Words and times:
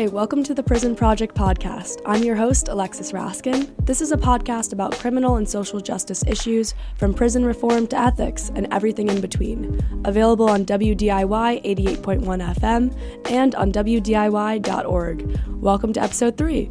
Hi, 0.00 0.06
welcome 0.06 0.42
to 0.44 0.54
the 0.54 0.62
Prison 0.62 0.96
Project 0.96 1.36
podcast. 1.36 2.00
I'm 2.06 2.22
your 2.22 2.34
host, 2.34 2.68
Alexis 2.68 3.12
Raskin. 3.12 3.70
This 3.84 4.00
is 4.00 4.12
a 4.12 4.16
podcast 4.16 4.72
about 4.72 4.92
criminal 4.94 5.36
and 5.36 5.46
social 5.46 5.78
justice 5.78 6.24
issues, 6.26 6.74
from 6.96 7.12
prison 7.12 7.44
reform 7.44 7.86
to 7.88 7.98
ethics 7.98 8.50
and 8.54 8.66
everything 8.70 9.10
in 9.10 9.20
between. 9.20 9.78
Available 10.06 10.48
on 10.48 10.64
WDIY 10.64 11.62
88.1 11.66 12.54
FM 12.54 13.30
and 13.30 13.54
on 13.56 13.72
WDIY.org. 13.72 15.38
Welcome 15.60 15.92
to 15.92 16.02
episode 16.02 16.38
3. 16.38 16.70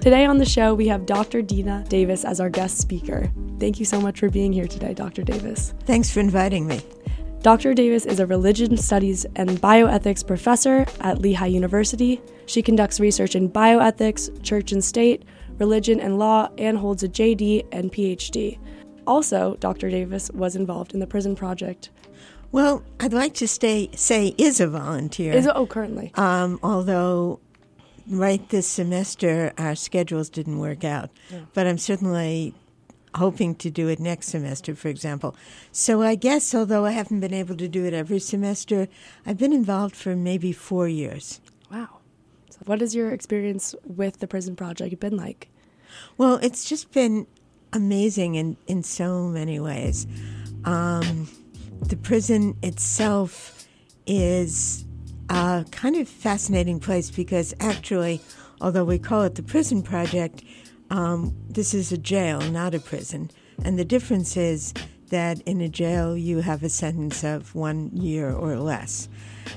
Today 0.00 0.24
on 0.24 0.38
the 0.38 0.44
show, 0.44 0.74
we 0.74 0.88
have 0.88 1.06
Dr. 1.06 1.40
Dena 1.40 1.84
Davis 1.86 2.24
as 2.24 2.40
our 2.40 2.50
guest 2.50 2.78
speaker. 2.78 3.30
Thank 3.60 3.78
you 3.78 3.84
so 3.84 4.00
much 4.00 4.18
for 4.18 4.28
being 4.28 4.52
here 4.52 4.66
today, 4.66 4.92
Dr. 4.92 5.22
Davis. 5.22 5.72
Thanks 5.84 6.10
for 6.10 6.18
inviting 6.18 6.66
me. 6.66 6.80
Dr. 7.44 7.74
Davis 7.74 8.06
is 8.06 8.20
a 8.20 8.26
religion 8.26 8.74
studies 8.78 9.26
and 9.36 9.50
bioethics 9.60 10.26
professor 10.26 10.86
at 11.00 11.18
Lehigh 11.18 11.44
University. 11.44 12.18
She 12.46 12.62
conducts 12.62 12.98
research 12.98 13.34
in 13.34 13.50
bioethics, 13.50 14.42
church 14.42 14.72
and 14.72 14.82
state, 14.82 15.26
religion 15.58 16.00
and 16.00 16.18
law, 16.18 16.48
and 16.56 16.78
holds 16.78 17.02
a 17.02 17.08
JD 17.08 17.66
and 17.70 17.92
PhD. 17.92 18.58
Also, 19.06 19.58
Dr. 19.60 19.90
Davis 19.90 20.30
was 20.30 20.56
involved 20.56 20.94
in 20.94 21.00
the 21.00 21.06
Prison 21.06 21.36
Project. 21.36 21.90
Well, 22.50 22.82
I'd 22.98 23.12
like 23.12 23.34
to 23.34 23.46
stay, 23.46 23.90
say 23.94 24.34
is 24.38 24.58
a 24.58 24.66
volunteer. 24.66 25.34
Is 25.34 25.44
it, 25.44 25.52
oh, 25.54 25.66
currently. 25.66 26.12
Um, 26.14 26.58
although, 26.62 27.40
right 28.08 28.48
this 28.48 28.66
semester, 28.66 29.52
our 29.58 29.74
schedules 29.74 30.30
didn't 30.30 30.60
work 30.60 30.82
out. 30.82 31.10
Yeah. 31.30 31.40
But 31.52 31.66
I'm 31.66 31.76
certainly 31.76 32.54
hoping 33.14 33.54
to 33.56 33.70
do 33.70 33.88
it 33.88 34.00
next 34.00 34.28
semester, 34.28 34.74
for 34.74 34.88
example. 34.88 35.36
So 35.72 36.02
I 36.02 36.14
guess, 36.14 36.54
although 36.54 36.84
I 36.84 36.92
haven't 36.92 37.20
been 37.20 37.34
able 37.34 37.56
to 37.56 37.68
do 37.68 37.84
it 37.84 37.94
every 37.94 38.18
semester, 38.18 38.88
I've 39.24 39.38
been 39.38 39.52
involved 39.52 39.94
for 39.94 40.16
maybe 40.16 40.52
four 40.52 40.88
years. 40.88 41.40
Wow. 41.70 41.98
So 42.50 42.60
what 42.66 42.80
has 42.80 42.94
your 42.94 43.10
experience 43.10 43.74
with 43.84 44.18
the 44.18 44.26
Prison 44.26 44.56
Project 44.56 44.98
been 45.00 45.16
like? 45.16 45.48
Well, 46.18 46.38
it's 46.42 46.64
just 46.64 46.92
been 46.92 47.26
amazing 47.72 48.34
in, 48.36 48.56
in 48.66 48.82
so 48.82 49.28
many 49.28 49.60
ways. 49.60 50.06
Um, 50.64 51.28
the 51.82 51.96
prison 51.96 52.56
itself 52.62 53.66
is 54.06 54.84
a 55.28 55.64
kind 55.70 55.96
of 55.96 56.08
fascinating 56.08 56.80
place 56.80 57.10
because 57.10 57.54
actually, 57.60 58.20
although 58.60 58.84
we 58.84 58.98
call 58.98 59.22
it 59.22 59.34
the 59.34 59.42
Prison 59.42 59.82
Project, 59.82 60.42
um, 60.94 61.34
this 61.48 61.74
is 61.74 61.90
a 61.90 61.98
jail, 61.98 62.40
not 62.40 62.72
a 62.72 62.78
prison. 62.78 63.28
And 63.64 63.76
the 63.76 63.84
difference 63.84 64.36
is 64.36 64.72
that 65.08 65.40
in 65.40 65.60
a 65.60 65.68
jail 65.68 66.16
you 66.16 66.38
have 66.38 66.62
a 66.62 66.68
sentence 66.68 67.24
of 67.24 67.52
one 67.52 67.90
year 67.92 68.30
or 68.30 68.56
less. 68.56 69.08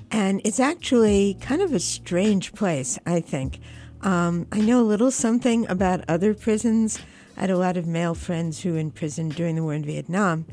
And 0.10 0.42
it's 0.44 0.60
actually 0.60 1.38
kind 1.40 1.62
of 1.62 1.74
a 1.74 1.80
strange 1.80 2.54
place, 2.54 2.98
I 3.06 3.20
think. 3.20 3.60
Um, 4.02 4.48
I 4.52 4.62
know 4.62 4.82
a 4.82 4.90
little 4.90 5.12
something 5.12 5.70
about 5.70 6.04
other 6.08 6.34
prisons. 6.34 7.00
I 7.38 7.42
had 7.42 7.52
a 7.52 7.58
lot 7.58 7.78
of 7.78 7.86
male 7.86 8.16
friends 8.16 8.62
who 8.62 8.74
were 8.74 8.80
in 8.80 8.90
prison 8.90 9.30
during 9.30 9.56
the 9.56 9.64
war 9.64 9.76
in 9.76 9.86
Vietnam, 9.86 10.46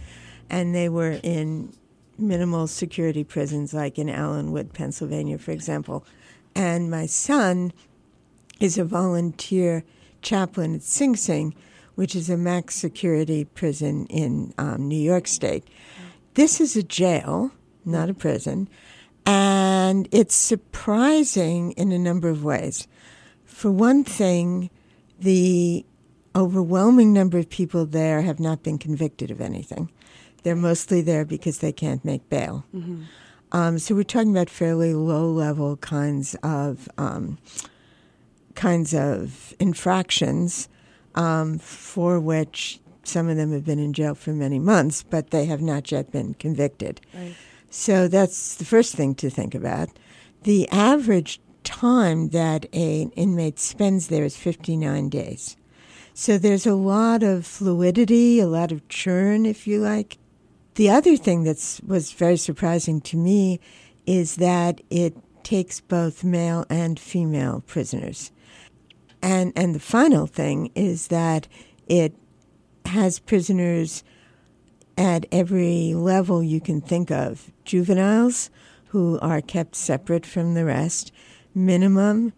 and 0.51 0.75
they 0.75 0.91
were 0.91 1.19
in 1.23 1.73
minimal 2.19 2.67
security 2.67 3.25
prisons 3.25 3.73
like 3.73 3.99
in 3.99 4.11
Allenwood, 4.11 4.75
Pennsylvania, 4.75 5.39
for 5.39 5.53
example. 5.53 6.05
And 6.55 6.91
my 6.91 7.07
son 7.07 7.73
is 8.61 8.77
a 8.77 8.85
volunteer 8.85 9.83
chaplain 10.25 10.75
at 10.75 10.83
Sing 10.83 11.15
Sing, 11.15 11.55
which 11.95 12.17
is 12.17 12.29
a 12.29 12.37
max 12.37 12.75
security 12.75 13.45
prison 13.45 14.07
in 14.07 14.53
um, 14.59 14.89
New 14.89 15.01
York 15.01 15.29
State. 15.29 15.65
This 16.35 16.61
is 16.61 16.75
a 16.75 16.83
jail, 16.83 17.53
not 17.85 18.11
a 18.11 18.15
prison, 18.15 18.69
and 19.25 20.09
it's 20.11 20.35
surprising 20.35 21.73
in 21.73 21.93
a 21.93 21.99
number 21.99 22.29
of 22.29 22.43
ways. 22.43 22.89
For 23.45 23.71
one 23.71 24.03
thing, 24.03 24.71
the 25.21 25.87
overwhelming 26.35 27.13
number 27.13 27.39
of 27.39 27.49
people 27.49 27.87
there 27.87 28.23
have 28.23 28.41
not 28.41 28.65
been 28.65 28.79
convicted 28.79 29.31
of 29.31 29.41
anything. 29.41 29.91
They're 30.43 30.57
mostly 30.57 31.01
there 31.01 31.25
because 31.25 31.59
they 31.59 31.73
can't 31.73 32.05
make 32.05 32.29
bail. 32.29 32.65
Mm-hmm. 32.75 33.05
Um, 33.53 33.79
so 33.79 33.95
we're 33.95 34.03
talking 34.03 34.33
about 34.33 34.51
fairly 34.51 34.95
low 34.95 35.31
level 35.31 35.77
kinds 35.77 36.35
of 36.43 36.89
um, 36.99 37.39
kinds 38.55 38.95
of 38.95 39.55
infractions 39.59 40.69
um, 41.15 41.59
for 41.59 42.21
which 42.21 42.81
some 43.03 43.29
of 43.29 43.37
them 43.37 43.53
have 43.53 43.65
been 43.65 43.79
in 43.79 43.93
jail 43.93 44.15
for 44.15 44.31
many 44.31 44.59
months, 44.59 45.03
but 45.03 45.31
they 45.31 45.45
have 45.45 45.61
not 45.61 45.93
yet 45.93 46.11
been 46.11 46.35
convicted. 46.35 47.01
Right. 47.15 47.35
So 47.71 48.09
that's 48.09 48.55
the 48.57 48.65
first 48.65 48.95
thing 48.95 49.15
to 49.17 49.31
think 49.31 49.55
about. 49.55 49.91
The 50.45 50.69
average 50.71 51.41
time 51.65 52.29
that 52.29 52.67
an 52.75 53.11
inmate 53.11 53.59
spends 53.59 54.09
there 54.09 54.25
is 54.25 54.37
59 54.37 55.09
days. 55.09 55.57
So 56.13 56.39
there's 56.39 56.67
a 56.67 56.75
lot 56.75 57.23
of 57.23 57.45
fluidity, 57.45 58.39
a 58.39 58.47
lot 58.47 58.71
of 58.71 58.87
churn, 58.89 59.47
if 59.47 59.67
you 59.67 59.81
like. 59.81 60.19
The 60.77 60.91
other 60.91 61.17
thing 61.17 61.45
that 61.45 61.81
was 61.87 62.13
very 62.13 62.37
surprising 62.37 63.01
to 63.03 63.17
me 63.17 63.61
is 64.07 64.37
that 64.37 64.81
it 64.91 65.17
takes 65.43 65.81
both 65.81 66.25
male 66.25 66.65
and 66.71 66.99
female 66.99 67.63
prisoners. 67.67 68.31
And 69.25 69.55
and 69.57 69.75
the 69.75 69.81
final 69.81 70.27
thing 70.27 70.71
is 70.75 71.07
that 71.07 71.49
it 71.89 72.15
has 72.85 73.19
prisoners 73.19 74.05
at 74.99 75.25
every 75.33 75.95
level 75.95 76.43
you 76.43 76.61
can 76.61 76.83
think 76.83 77.11
of. 77.11 77.51
Juveniles 77.65 78.51
who 78.89 79.19
are 79.23 79.41
kept 79.41 79.77
separate 79.77 80.27
from 80.27 80.53
the 80.53 80.67
rest, 80.67 81.11
minimum, 81.55 82.35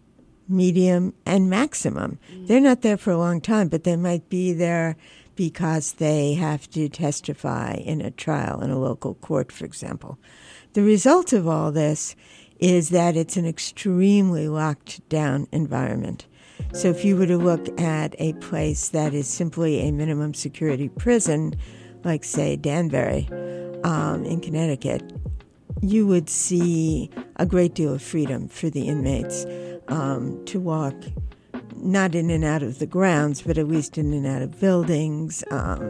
medium, 0.49 1.13
and 1.27 1.51
maximum. 1.51 2.21
Mm. 2.33 2.47
They're 2.47 2.61
not 2.61 2.83
there 2.83 2.97
for 2.97 3.11
a 3.11 3.19
long 3.19 3.41
time, 3.41 3.67
but 3.67 3.83
they 3.83 3.97
might 3.97 4.29
be 4.29 4.53
there 4.53 4.97
because 5.35 5.95
they 5.95 6.35
have 6.35 6.71
to 6.71 6.89
testify 6.89 7.73
in 7.73 8.01
a 8.01 8.13
trial 8.13 8.63
in 8.63 8.71
a 8.71 8.79
local 8.79 9.15
court, 9.15 9.51
for 9.51 9.65
example. 9.65 10.19
The 10.75 10.83
result 10.83 11.33
of 11.33 11.49
all 11.49 11.73
this 11.73 12.15
is 12.61 12.91
that 12.91 13.17
it's 13.17 13.37
an 13.37 13.45
extremely 13.45 14.47
locked 14.49 15.07
down 15.09 15.49
environment. 15.51 16.27
So 16.77 16.91
if 16.91 17.07
you 17.07 17.17
were 17.17 17.27
to 17.27 17.39
look 17.39 17.81
at 17.81 18.15
a 18.19 18.35
place 18.35 18.91
that 18.91 19.15
is 19.15 19.27
simply 19.27 19.81
a 19.81 19.93
minimum 19.93 20.35
security 20.35 20.91
prison, 20.91 21.55
like 22.05 22.23
say 22.23 22.57
Danbury 22.57 23.27
um, 23.83 24.27
in 24.27 24.43
Connecticut, 24.43 25.03
you 25.81 26.07
would 26.07 26.29
see 26.29 27.09
a 27.37 27.47
great 27.47 27.73
deal 27.73 27.95
of 27.95 28.03
freedom 28.03 28.47
for 28.47 28.69
the 28.69 28.89
inmates 28.89 29.47
um, 29.89 30.45
to 30.45 30.61
walk 30.61 30.95
not 31.77 32.15
in 32.15 32.29
and 32.29 32.45
out 32.45 32.63
of 32.63 32.79
the 32.79 32.87
grounds, 32.87 33.41
but 33.41 33.57
at 33.57 33.69
least 33.69 33.97
in 33.97 34.13
and 34.13 34.27
out 34.27 34.43
of 34.43 34.61
buildings, 34.61 35.43
um, 35.51 35.81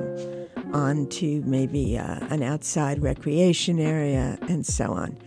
onto 0.73 1.43
maybe 1.45 1.99
uh, 1.99 2.25
an 2.31 2.45
outside 2.45 3.03
recreation 3.03 3.81
area, 3.81 4.39
and 4.43 4.65
so 4.65 4.93
on. 4.93 5.19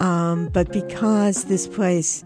Um, 0.00 0.50
but 0.50 0.70
because 0.70 1.44
this 1.44 1.66
place 1.66 2.24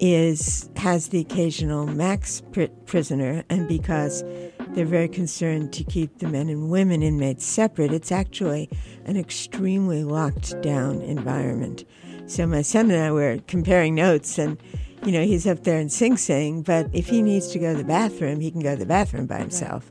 is 0.00 0.68
has 0.76 1.08
the 1.08 1.20
occasional 1.20 1.86
max 1.86 2.42
pr- 2.52 2.64
prisoner, 2.86 3.44
and 3.48 3.68
because 3.68 4.22
they're 4.70 4.84
very 4.84 5.08
concerned 5.08 5.72
to 5.72 5.84
keep 5.84 6.18
the 6.18 6.28
men 6.28 6.48
and 6.48 6.70
women 6.70 7.02
inmates 7.02 7.44
separate, 7.44 7.92
it's 7.92 8.12
actually 8.12 8.68
an 9.04 9.16
extremely 9.16 10.04
locked 10.04 10.60
down 10.62 11.00
environment. 11.02 11.84
So 12.26 12.46
my 12.46 12.62
son 12.62 12.90
and 12.90 13.00
I 13.00 13.12
were 13.12 13.38
comparing 13.46 13.94
notes, 13.94 14.38
and 14.38 14.58
you 15.04 15.12
know 15.12 15.24
he's 15.24 15.46
up 15.46 15.64
there 15.64 15.78
in 15.78 15.88
Sing 15.88 16.16
Sing, 16.16 16.62
but 16.62 16.88
if 16.92 17.06
he 17.06 17.22
needs 17.22 17.48
to 17.48 17.58
go 17.58 17.72
to 17.72 17.78
the 17.78 17.84
bathroom, 17.84 18.40
he 18.40 18.50
can 18.50 18.60
go 18.60 18.72
to 18.72 18.78
the 18.78 18.86
bathroom 18.86 19.26
by 19.26 19.38
himself. 19.38 19.90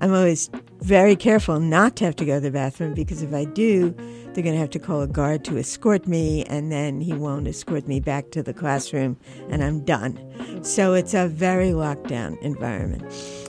I'm 0.00 0.12
always 0.12 0.50
very 0.80 1.16
careful 1.16 1.60
not 1.60 1.96
to 1.96 2.04
have 2.04 2.16
to 2.16 2.24
go 2.24 2.34
to 2.34 2.40
the 2.40 2.50
bathroom 2.50 2.94
because 2.94 3.22
if 3.22 3.32
I 3.32 3.44
do, 3.44 3.94
they're 4.34 4.44
going 4.44 4.54
to 4.54 4.60
have 4.60 4.70
to 4.70 4.78
call 4.78 5.00
a 5.00 5.06
guard 5.06 5.44
to 5.44 5.56
escort 5.58 6.06
me, 6.06 6.44
and 6.44 6.70
then 6.70 7.00
he 7.00 7.12
won't 7.12 7.46
escort 7.46 7.86
me 7.86 8.00
back 8.00 8.30
to 8.32 8.42
the 8.42 8.52
classroom, 8.52 9.16
and 9.48 9.62
I'm 9.62 9.80
done. 9.84 10.18
So 10.64 10.94
it's 10.94 11.14
a 11.14 11.28
very 11.28 11.72
locked 11.72 12.08
down 12.08 12.36
environment. 12.42 13.04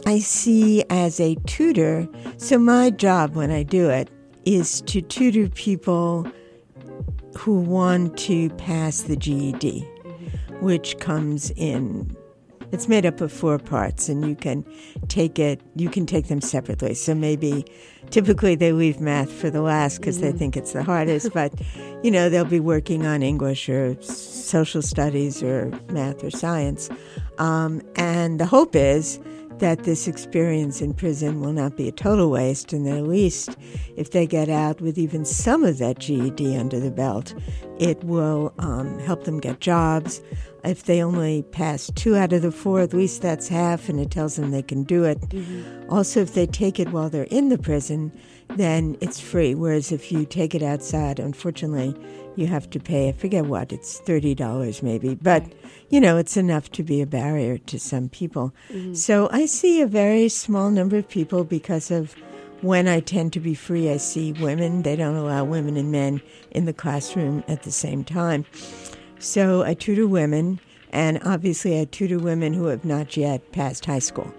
I 0.06 0.20
see 0.20 0.84
as 0.90 1.20
a 1.20 1.36
tutor, 1.48 2.08
so 2.38 2.58
my 2.60 2.92
job 2.92 3.36
when 3.36 3.52
I 3.52 3.64
do 3.64 3.90
it 3.90 4.10
is 4.46 4.82
to 4.82 5.02
tutor 5.02 5.50
people 5.50 6.28
who 7.38 7.60
want 7.60 8.18
to 8.20 8.50
pass 8.52 9.02
the 9.02 9.16
GED, 9.16 9.82
which 10.62 11.00
comes 11.00 11.52
in 11.52 12.16
it's 12.75 12.89
made 12.89 13.06
up 13.06 13.22
of 13.22 13.31
four 13.31 13.57
parts, 13.57 14.10
and 14.10 14.27
you 14.27 14.36
can 14.36 14.66
take 15.07 15.39
it. 15.39 15.62
You 15.77 15.89
can 15.89 16.06
take 16.06 16.27
them 16.27 16.42
separately. 16.42 16.94
So 16.94 17.16
maybe, 17.16 17.66
typically 18.10 18.56
they 18.56 18.74
leave 18.74 19.00
math 19.00 19.31
for 19.31 19.50
the 19.50 19.62
last 19.62 20.00
because 20.00 20.18
mm-hmm. 20.18 20.31
they 20.31 20.38
think 20.38 20.57
it's 20.57 20.74
the 20.74 20.83
hardest. 20.83 21.31
but 21.33 21.54
you 22.04 22.12
know 22.12 22.27
they'll 22.27 22.44
be 22.44 22.60
working 22.60 23.06
on 23.06 23.24
English 23.24 23.69
or 23.69 23.95
social 24.01 24.81
studies 24.81 25.42
or 25.42 25.72
math 25.89 26.22
or 26.22 26.30
science, 26.30 26.89
um, 27.38 27.81
and 27.95 28.42
the 28.42 28.45
hope 28.45 28.75
is 28.75 29.19
that 29.60 29.86
this 29.86 30.06
experience 30.06 30.81
in 30.81 30.94
prison 30.94 31.39
will 31.39 31.54
not 31.54 31.77
be 31.77 31.88
a 31.88 31.94
total 31.94 32.30
waste, 32.30 32.74
and 32.74 32.86
that 32.86 32.98
at 32.98 33.07
least 33.07 33.56
if 33.95 34.12
they 34.12 34.27
get 34.27 34.50
out 34.50 34.81
with 34.81 34.98
even 34.98 35.24
some 35.24 35.63
of 35.63 35.77
that 35.77 35.98
GED 36.00 36.57
under 36.57 36.77
the 36.77 36.92
belt, 36.92 37.33
it 37.80 38.04
will 38.04 38.54
um, 38.60 39.00
help 39.00 39.24
them 39.24 39.39
get 39.39 39.62
jobs. 39.62 40.22
If 40.66 40.84
they 40.84 41.02
only 41.04 41.44
pass 41.44 41.92
two 41.96 42.16
out 42.16 42.34
of 42.34 42.42
the 42.42 42.52
four, 42.52 42.82
at 42.82 42.94
least 42.94 43.22
that's 43.22 43.48
half, 43.48 43.88
and 43.88 44.00
it 44.00 44.12
tells 44.12 44.36
them 44.36 44.52
they 44.52 44.64
can 44.64 44.84
do 44.84 45.04
it. 45.04 45.20
Mm-hmm. 45.22 45.90
Also, 45.90 46.22
if 46.22 46.34
they 46.34 46.48
take 46.48 46.80
it 46.80 46.92
while 46.92 47.10
they're 47.10 47.24
in 47.24 47.50
the 47.50 47.58
prison, 47.58 48.12
then 48.50 48.98
it's 49.02 49.20
free. 49.20 49.56
Whereas 49.56 49.92
if 49.92 50.12
you 50.12 50.26
take 50.26 50.56
it 50.56 50.64
outside, 50.64 51.20
unfortunately, 51.20 51.96
you 52.36 52.48
have 52.48 52.70
to 52.72 52.80
pay, 52.80 53.10
I 53.10 53.12
forget 53.14 53.46
what, 53.46 53.72
it's 53.72 54.02
$30 54.02 54.84
maybe. 54.84 55.16
But, 55.16 55.46
you 55.90 56.02
know, 56.02 56.18
it's 56.18 56.38
enough 56.38 56.72
to 56.74 56.84
be 56.84 57.02
a 57.02 57.06
barrier 57.06 57.58
to 57.58 57.80
some 57.80 58.10
people. 58.10 58.54
Mm-hmm. 58.70 58.94
So 58.94 59.30
I 59.32 59.46
see 59.46 59.82
a 59.82 59.88
very 59.88 60.30
small 60.30 60.70
number 60.70 60.98
of 60.98 61.08
people 61.08 61.44
because 61.44 61.92
of 61.92 62.16
when 62.62 62.88
I 62.88 63.00
tend 63.00 63.34
to 63.34 63.40
be 63.40 63.54
free, 63.54 63.90
I 63.90 63.98
see 63.98 64.34
women. 64.34 64.82
They 64.82 64.96
don't 64.96 65.16
allow 65.16 65.44
women 65.44 65.78
and 65.78 65.92
men 65.92 66.22
in 66.52 66.66
the 66.66 66.74
classroom 66.74 67.44
at 67.48 67.64
the 67.64 67.72
same 67.72 68.04
time. 68.04 68.46
So 69.20 69.64
I 69.64 69.74
tutor 69.74 70.08
women, 70.08 70.60
and 70.92 71.20
obviously 71.24 71.80
I 71.80 71.86
tutor 71.86 72.20
women 72.20 72.54
who 72.54 72.66
have 72.66 72.86
not 72.86 73.16
yet 73.18 73.52
passed 73.52 73.86
high 73.86 74.00
school. 74.00 74.34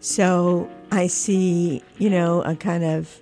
So 0.00 0.68
I 0.90 1.06
see, 1.06 1.82
you 1.98 2.10
know, 2.10 2.42
a 2.42 2.56
kind 2.56 2.84
of 2.84 3.20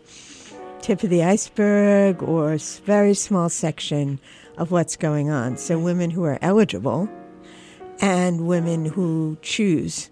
tip 0.80 1.02
of 1.02 1.10
the 1.10 1.22
iceberg 1.22 2.22
or 2.22 2.56
very 2.84 3.14
small 3.14 3.48
section 3.48 4.18
of 4.56 4.70
what's 4.70 4.96
going 4.96 5.30
on. 5.30 5.56
So, 5.56 5.78
women 5.78 6.10
who 6.10 6.24
are 6.24 6.38
eligible 6.42 7.08
and 8.00 8.46
women 8.46 8.86
who 8.86 9.38
choose 9.42 10.10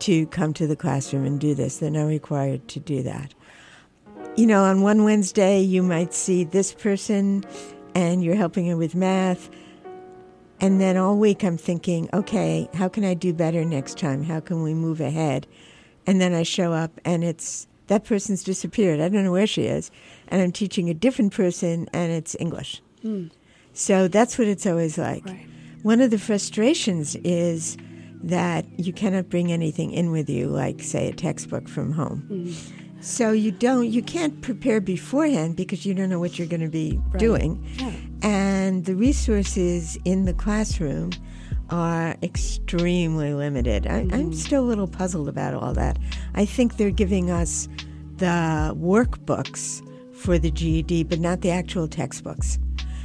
to 0.00 0.26
come 0.26 0.52
to 0.54 0.66
the 0.66 0.76
classroom 0.76 1.24
and 1.24 1.40
do 1.40 1.54
this, 1.54 1.78
they're 1.78 1.90
not 1.90 2.04
required 2.04 2.68
to 2.68 2.80
do 2.80 3.02
that. 3.02 3.34
You 4.36 4.46
know, 4.46 4.64
on 4.64 4.82
one 4.82 5.04
Wednesday, 5.04 5.60
you 5.60 5.82
might 5.82 6.12
see 6.12 6.44
this 6.44 6.72
person 6.72 7.44
and 7.94 8.22
you're 8.22 8.34
helping 8.34 8.66
her 8.68 8.76
with 8.76 8.94
math. 8.94 9.48
And 10.60 10.80
then 10.80 10.96
all 10.96 11.16
week, 11.16 11.44
I'm 11.44 11.58
thinking, 11.58 12.08
okay, 12.14 12.68
how 12.74 12.88
can 12.88 13.04
I 13.04 13.14
do 13.14 13.32
better 13.32 13.64
next 13.64 13.98
time? 13.98 14.22
How 14.22 14.40
can 14.40 14.62
we 14.62 14.74
move 14.74 15.00
ahead? 15.00 15.46
And 16.06 16.20
then 16.20 16.32
I 16.34 16.44
show 16.44 16.72
up 16.72 17.00
and 17.04 17.22
it's 17.24 17.66
that 17.88 18.04
person's 18.04 18.42
disappeared. 18.42 19.00
I 19.00 19.08
don't 19.08 19.24
know 19.24 19.32
where 19.32 19.46
she 19.46 19.62
is. 19.62 19.90
And 20.28 20.42
I'm 20.42 20.52
teaching 20.52 20.90
a 20.90 20.94
different 20.94 21.32
person, 21.32 21.88
and 21.92 22.10
it's 22.10 22.36
English. 22.40 22.82
Mm. 23.04 23.30
So 23.72 24.08
that's 24.08 24.38
what 24.38 24.48
it's 24.48 24.66
always 24.66 24.98
like. 24.98 25.24
Right. 25.24 25.46
One 25.82 26.00
of 26.00 26.10
the 26.10 26.18
frustrations 26.18 27.14
is 27.16 27.76
that 28.24 28.64
you 28.76 28.92
cannot 28.92 29.28
bring 29.28 29.52
anything 29.52 29.92
in 29.92 30.10
with 30.10 30.28
you, 30.28 30.48
like, 30.48 30.82
say, 30.82 31.08
a 31.08 31.12
textbook 31.12 31.68
from 31.68 31.92
home. 31.92 32.26
Mm. 32.28 32.72
So 33.00 33.30
you 33.30 33.52
don't, 33.52 33.86
you 33.88 34.02
can't 34.02 34.40
prepare 34.40 34.80
beforehand 34.80 35.54
because 35.54 35.86
you 35.86 35.94
don't 35.94 36.08
know 36.08 36.18
what 36.18 36.38
you're 36.38 36.48
going 36.48 36.62
to 36.62 36.68
be 36.68 36.98
right. 37.10 37.20
doing. 37.20 37.64
Yeah. 37.78 37.92
And 38.26 38.86
the 38.86 38.96
resources 38.96 39.96
in 40.04 40.24
the 40.24 40.34
classroom 40.34 41.12
are 41.70 42.16
extremely 42.24 43.32
limited. 43.32 43.86
I, 43.86 43.98
am 43.98 44.08
mm-hmm. 44.08 44.32
still 44.32 44.64
a 44.64 44.66
little 44.66 44.88
puzzled 44.88 45.28
about 45.28 45.54
all 45.54 45.72
that. 45.74 45.96
I 46.34 46.44
think 46.44 46.76
they're 46.76 46.90
giving 46.90 47.30
us 47.30 47.68
the 48.16 48.74
workbooks 48.76 49.80
for 50.12 50.40
the 50.40 50.50
GED, 50.50 51.04
but 51.04 51.20
not 51.20 51.42
the 51.42 51.52
actual 51.52 51.86
textbooks. 51.86 52.58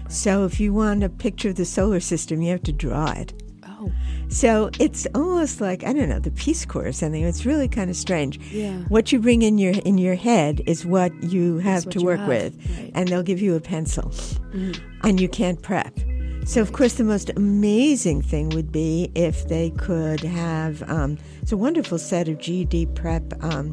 So 0.09 0.43
if 0.43 0.59
you 0.59 0.73
want 0.73 1.03
a 1.03 1.09
picture 1.09 1.49
of 1.49 1.55
the 1.55 1.65
solar 1.65 1.99
system, 1.99 2.41
you 2.41 2.49
have 2.49 2.63
to 2.63 2.71
draw 2.71 3.11
it. 3.11 3.40
Oh. 3.81 3.91
So 4.29 4.69
it's 4.79 5.07
almost 5.15 5.59
like 5.61 5.83
I 5.83 5.93
don't 5.93 6.09
know 6.09 6.19
the 6.19 6.31
Peace 6.31 6.65
Corps 6.65 6.87
or 6.87 6.91
something. 6.91 7.23
It's 7.23 7.45
really 7.45 7.67
kind 7.67 7.89
of 7.89 7.95
strange. 7.95 8.39
Yeah. 8.51 8.77
What 8.89 9.11
you 9.11 9.19
bring 9.19 9.41
in 9.41 9.57
your 9.57 9.73
in 9.85 9.97
your 9.97 10.15
head 10.15 10.61
is 10.65 10.85
what 10.85 11.11
you 11.23 11.57
have 11.59 11.85
what 11.85 11.93
to 11.93 12.03
work 12.03 12.19
have. 12.19 12.27
with, 12.27 12.77
right. 12.77 12.91
and 12.93 13.07
they'll 13.07 13.23
give 13.23 13.41
you 13.41 13.55
a 13.55 13.61
pencil, 13.61 14.09
mm-hmm. 14.09 15.07
and 15.07 15.19
you 15.19 15.27
can't 15.27 15.61
prep. 15.61 15.97
So, 16.45 16.59
of 16.59 16.73
course, 16.73 16.93
the 16.93 17.03
most 17.03 17.29
amazing 17.35 18.23
thing 18.23 18.49
would 18.49 18.71
be 18.71 19.11
if 19.13 19.47
they 19.47 19.69
could 19.71 20.21
have. 20.21 20.81
Um, 20.89 21.17
it's 21.41 21.51
a 21.51 21.57
wonderful 21.57 21.99
set 21.99 22.27
of 22.27 22.39
GED 22.39 22.87
prep 22.87 23.23
um, 23.43 23.71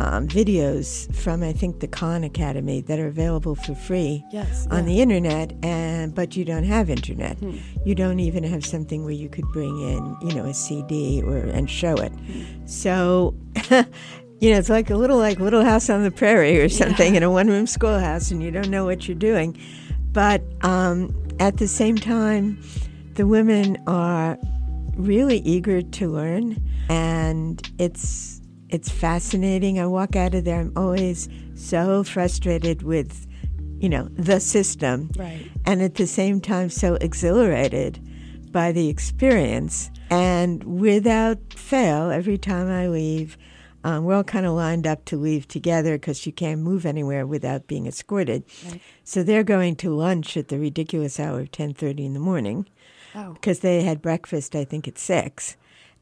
um, 0.00 0.26
videos 0.26 1.14
from, 1.14 1.42
I 1.42 1.52
think, 1.52 1.80
the 1.80 1.86
Khan 1.86 2.24
Academy 2.24 2.80
that 2.82 2.98
are 2.98 3.06
available 3.06 3.54
for 3.54 3.74
free 3.74 4.24
yes, 4.32 4.66
on 4.70 4.88
yeah. 4.88 4.94
the 4.94 5.02
internet. 5.02 5.52
And 5.62 6.14
but 6.14 6.36
you 6.36 6.44
don't 6.44 6.64
have 6.64 6.88
internet. 6.88 7.36
Hmm. 7.38 7.58
You 7.84 7.94
don't 7.94 8.18
even 8.18 8.42
have 8.44 8.64
something 8.64 9.04
where 9.04 9.12
you 9.12 9.28
could 9.28 9.46
bring 9.52 9.78
in, 9.80 10.16
you 10.22 10.34
know, 10.34 10.46
a 10.46 10.54
CD 10.54 11.22
or 11.22 11.36
and 11.36 11.68
show 11.70 11.94
it. 11.94 12.12
Hmm. 12.12 12.66
So. 12.66 13.34
you 14.40 14.50
know, 14.50 14.56
it's 14.56 14.70
like 14.70 14.88
a 14.88 14.96
little 14.96 15.18
like 15.18 15.38
Little 15.38 15.62
House 15.62 15.90
on 15.90 16.02
the 16.02 16.10
Prairie 16.10 16.58
or 16.62 16.70
something 16.70 17.12
yeah. 17.12 17.18
in 17.18 17.22
a 17.22 17.30
one-room 17.30 17.66
schoolhouse, 17.66 18.30
and 18.30 18.42
you 18.42 18.50
don't 18.50 18.70
know 18.70 18.86
what 18.86 19.06
you're 19.06 19.14
doing. 19.14 19.60
But 20.12 20.42
um, 20.62 21.14
at 21.38 21.58
the 21.58 21.68
same 21.68 21.96
time, 21.96 22.58
the 23.16 23.26
women 23.26 23.76
are 23.86 24.38
really 24.96 25.40
eager 25.40 25.82
to 25.82 26.08
learn, 26.08 26.56
and 26.88 27.70
it's 27.78 28.39
it's 28.70 28.90
fascinating. 28.90 29.78
I 29.78 29.86
walk 29.86 30.16
out 30.16 30.34
of 30.34 30.44
there, 30.44 30.60
I'm 30.60 30.72
always 30.76 31.28
so 31.54 32.04
frustrated 32.04 32.82
with, 32.82 33.26
you 33.78 33.88
know, 33.88 34.08
the 34.12 34.40
system, 34.40 35.10
right. 35.16 35.50
and 35.66 35.82
at 35.82 35.96
the 35.96 36.06
same 36.06 36.40
time, 36.40 36.70
so 36.70 36.94
exhilarated 36.94 38.00
by 38.52 38.72
the 38.72 38.88
experience. 38.88 39.90
And 40.10 40.64
without 40.64 41.38
fail, 41.54 42.10
every 42.10 42.38
time 42.38 42.68
I 42.68 42.88
leave, 42.88 43.36
um, 43.84 44.04
we're 44.04 44.16
all 44.16 44.24
kind 44.24 44.44
of 44.44 44.52
lined 44.52 44.86
up 44.86 45.04
to 45.06 45.16
leave 45.16 45.48
together 45.48 45.96
because 45.96 46.26
you 46.26 46.32
can't 46.32 46.60
move 46.60 46.84
anywhere 46.84 47.26
without 47.26 47.66
being 47.66 47.86
escorted. 47.86 48.44
Right. 48.66 48.80
So 49.04 49.22
they're 49.22 49.44
going 49.44 49.76
to 49.76 49.94
lunch 49.94 50.36
at 50.36 50.48
the 50.48 50.58
ridiculous 50.58 51.18
hour 51.18 51.40
of 51.40 51.50
ten 51.50 51.72
thirty 51.72 52.04
in 52.04 52.12
the 52.12 52.20
morning 52.20 52.66
because 53.12 53.58
oh. 53.58 53.62
they 53.62 53.82
had 53.82 54.02
breakfast, 54.02 54.54
I 54.54 54.64
think, 54.64 54.86
at 54.86 54.98
six. 54.98 55.56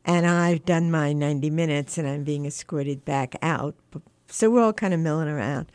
And 0.09 0.27
I've 0.27 0.65
done 0.65 0.91
my 0.91 1.13
ninety 1.13 1.51
minutes, 1.51 1.99
and 1.99 2.09
I'm 2.09 2.25
being 2.25 2.47
escorted 2.47 3.05
back 3.05 3.37
out. 3.43 3.77
So 4.27 4.51
we're 4.51 4.63
all 4.63 4.73
kind 4.73 4.93
of 4.93 4.99
milling 4.99 5.29
around, 5.29 5.71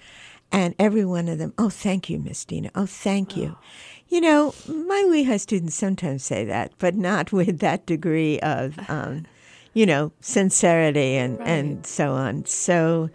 and 0.52 0.76
every 0.78 1.06
one 1.06 1.30
of 1.30 1.38
them, 1.38 1.54
oh, 1.58 1.70
thank 1.70 2.10
you, 2.10 2.20
Miss 2.20 2.44
Dena. 2.44 2.72
Oh, 2.76 2.86
thank 2.86 3.38
you. 3.38 3.56
Oh. 3.56 3.64
You 4.10 4.22
know, 4.22 4.54
my 4.68 5.06
Lehigh 5.08 5.38
students 5.38 5.76
sometimes 5.76 6.26
say 6.26 6.44
that, 6.46 6.74
but 6.80 6.96
not 6.96 7.32
with 7.32 7.60
that 7.60 7.86
degree 7.86 8.42
of. 8.42 8.78
Um, 8.90 9.26
you 9.74 9.86
know, 9.86 10.12
sincerity 10.22 11.16
and, 11.16 11.40
right. 11.40 11.48
and 11.48 11.86
so 11.86 12.14
on. 12.14 12.46
So 12.46 13.10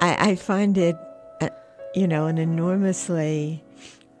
I, 0.00 0.30
I 0.30 0.34
find 0.36 0.78
it, 0.78 0.96
uh, 1.40 1.48
you 1.94 2.06
know, 2.06 2.26
an 2.26 2.38
enormously 2.38 3.62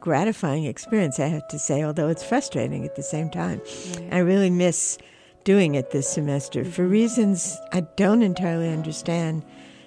gratifying 0.00 0.64
experience, 0.64 1.20
I 1.20 1.26
have 1.26 1.46
to 1.48 1.58
say, 1.58 1.84
although 1.84 2.08
it's 2.08 2.24
frustrating 2.24 2.84
at 2.84 2.96
the 2.96 3.02
same 3.02 3.30
time. 3.30 3.60
Right. 3.94 4.08
I 4.12 4.18
really 4.18 4.50
miss 4.50 4.98
doing 5.44 5.74
it 5.74 5.90
this 5.90 6.08
semester 6.08 6.64
for 6.64 6.86
reasons 6.86 7.58
I 7.72 7.80
don't 7.96 8.22
entirely 8.22 8.68
understand. 8.68 9.44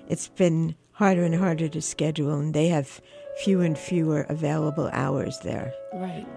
It's 0.07 0.27
been 0.27 0.75
harder 0.91 1.24
and 1.24 1.36
harder 1.36 1.67
to 1.69 1.81
schedule, 1.81 2.38
and 2.38 2.53
they 2.53 2.67
have 2.67 3.01
fewer 3.43 3.63
and 3.63 3.77
fewer 3.77 4.22
available 4.29 4.89
hours 4.93 5.39
there. 5.39 5.74
Right. 5.93 6.27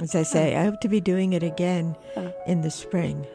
As 0.00 0.14
I 0.14 0.22
say, 0.22 0.56
I 0.56 0.64
hope 0.64 0.80
to 0.80 0.88
be 0.88 1.00
doing 1.00 1.32
it 1.32 1.42
again 1.42 1.96
in 2.46 2.60
the 2.60 2.70
spring. 2.70 3.26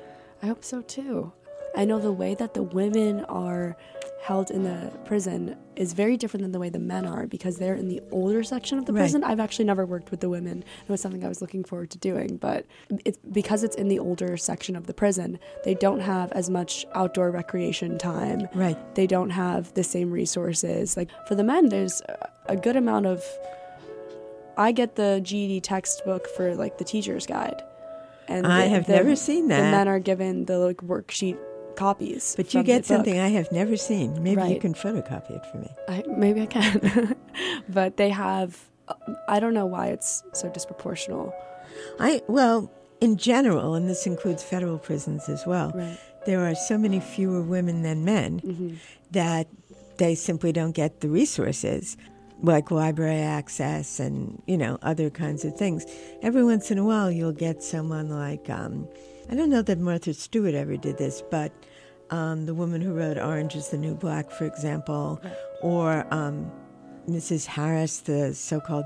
I 0.42 0.48
hope 0.48 0.64
so 0.64 0.82
too. 0.82 1.32
I 1.76 1.86
know 1.86 2.00
the 2.00 2.12
way 2.12 2.36
that 2.36 2.54
the 2.54 2.64
women 2.64 3.26
are 3.26 3.76
held 4.24 4.52
in 4.52 4.64
the 4.64 4.90
prison 5.04 5.58
is 5.76 5.92
very 5.92 6.16
different 6.16 6.44
than 6.44 6.54
the 6.54 6.60
way 6.60 6.70
the 6.70 6.80
men 6.80 7.06
are 7.06 7.28
because 7.28 7.58
they're 7.58 7.76
in 7.76 7.90
the 7.90 8.00
older 8.12 8.42
section 8.42 8.78
of 8.78 8.86
the 8.86 8.94
prison. 8.94 9.22
I've 9.22 9.40
actually 9.40 9.66
never 9.66 9.86
worked 9.86 10.12
with 10.12 10.22
the 10.22 10.30
women. 10.30 10.60
It 10.60 10.90
was 10.90 11.02
something 11.02 11.26
I 11.26 11.28
was 11.28 11.42
looking 11.42 11.66
forward 11.66 11.92
to 11.92 11.98
doing, 11.98 12.38
but 12.38 12.66
it's 13.04 13.18
because 13.32 13.64
it's 13.64 13.76
in 13.76 13.90
the 13.90 14.00
older 14.00 14.38
section 14.38 14.78
of 14.78 14.88
the 14.88 14.94
prison, 14.94 15.40
they 15.66 15.74
don't 15.74 16.00
have 16.00 16.32
as 16.32 16.50
much 16.50 16.86
outdoor 16.96 17.32
recreation 17.32 17.98
time. 17.98 18.48
Right. 18.54 18.78
They 18.96 19.08
don't 19.08 19.32
have 19.32 19.74
the 19.74 19.84
same 19.84 20.10
resources. 20.10 20.96
Like 20.96 21.10
for 21.28 21.36
the 21.36 21.44
men, 21.44 21.68
there's 21.68 22.02
a 22.46 22.56
good 22.56 22.78
amount 22.78 23.08
of 23.08 23.24
I 24.56 24.72
get 24.72 24.96
the 24.96 25.20
GED 25.22 25.62
textbook 25.62 26.28
for 26.28 26.56
like 26.56 26.78
the 26.78 26.84
teacher's 26.84 27.26
guide 27.26 27.62
and 28.28 28.46
I 28.46 28.64
the, 28.64 28.70
have 28.70 28.88
the, 28.88 28.94
never 28.94 29.16
seen 29.16 29.48
that. 29.50 29.58
The 29.58 29.72
men 29.72 29.88
are 29.88 30.00
given 30.00 30.46
the 30.46 30.60
like 30.60 30.78
worksheet 30.78 31.38
copies. 31.76 32.36
But 32.36 32.54
you 32.54 32.64
get 32.64 32.86
something 32.86 33.20
I 33.20 33.30
have 33.30 33.52
never 33.52 33.78
seen. 33.78 34.22
Maybe 34.22 34.42
right. 34.42 34.54
you 34.54 34.60
can 34.60 34.74
photocopy 34.74 35.32
it 35.32 35.46
for 35.46 35.58
me. 35.58 35.70
I, 35.88 36.04
maybe 36.08 36.42
I 36.42 36.46
can. 36.46 37.16
but 37.70 37.98
they 37.98 38.10
have. 38.10 38.70
I 39.28 39.40
don't 39.40 39.54
know 39.54 39.66
why 39.66 39.88
it's 39.88 40.24
so 40.34 40.50
disproportional. 40.50 41.34
I 42.00 42.22
well, 42.28 42.72
in 43.02 43.18
general, 43.18 43.76
and 43.76 43.90
this 43.90 44.06
includes 44.06 44.44
federal 44.44 44.78
prisons 44.78 45.30
as 45.30 45.46
well. 45.46 45.72
Right. 45.74 46.00
There 46.26 46.46
are 46.50 46.56
so 46.56 46.78
many 46.78 47.00
fewer 47.00 47.42
women 47.42 47.82
than 47.82 48.06
men 48.06 48.40
mm-hmm. 48.40 48.76
that 49.12 49.48
they 49.98 50.16
simply 50.16 50.52
don't 50.52 50.72
get 50.72 51.02
the 51.02 51.10
resources 51.10 51.98
like 52.42 52.72
library 52.72 53.20
access 53.22 54.00
and 54.00 54.42
you 54.48 54.58
know 54.58 54.78
other 54.82 55.10
kinds 55.10 55.46
of 55.46 55.56
things. 55.56 55.86
Every 56.22 56.44
once 56.44 56.72
in 56.72 56.78
a 56.78 56.84
while, 56.84 57.10
you'll 57.12 57.32
get 57.32 57.64
someone 57.64 58.10
like 58.10 58.50
um, 58.50 58.88
I 59.30 59.36
don't 59.36 59.50
know 59.50 59.62
that 59.62 59.80
Martha 59.80 60.14
Stewart 60.14 60.54
ever 60.54 60.78
did 60.78 60.98
this, 60.98 61.24
but 61.32 61.52
um, 62.10 62.46
the 62.46 62.54
woman 62.54 62.82
who 62.82 62.94
wrote 62.94 63.18
Orange 63.18 63.56
is 63.56 63.70
the 63.70 63.78
New 63.78 63.96
Black, 63.96 64.30
for 64.30 64.46
example, 64.46 65.22
or 65.62 66.06
um, 66.14 66.52
Mrs. 67.08 67.46
Harris, 67.46 68.00
the 68.00 68.34
so 68.34 68.60
called 68.60 68.86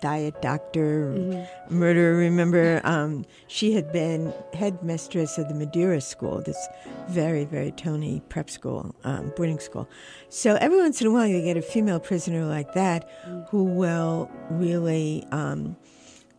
diet 0.00 0.42
doctor, 0.42 1.14
mm-hmm. 1.16 1.78
murderer. 1.78 2.16
Remember, 2.16 2.80
um, 2.84 3.24
she 3.46 3.72
had 3.72 3.92
been 3.92 4.34
headmistress 4.52 5.38
of 5.38 5.48
the 5.48 5.54
Madeira 5.54 6.00
School, 6.00 6.42
this 6.42 6.68
very, 7.08 7.44
very 7.44 7.70
Tony 7.72 8.20
prep 8.28 8.50
school, 8.50 8.94
um, 9.04 9.32
boarding 9.36 9.60
school. 9.60 9.88
So 10.28 10.56
every 10.56 10.78
once 10.78 11.00
in 11.00 11.06
a 11.06 11.10
while, 11.10 11.26
you 11.26 11.40
get 11.40 11.56
a 11.56 11.62
female 11.62 12.00
prisoner 12.00 12.44
like 12.44 12.74
that 12.74 13.08
mm. 13.26 13.48
who 13.48 13.64
will 13.64 14.30
really 14.50 15.24
um, 15.30 15.76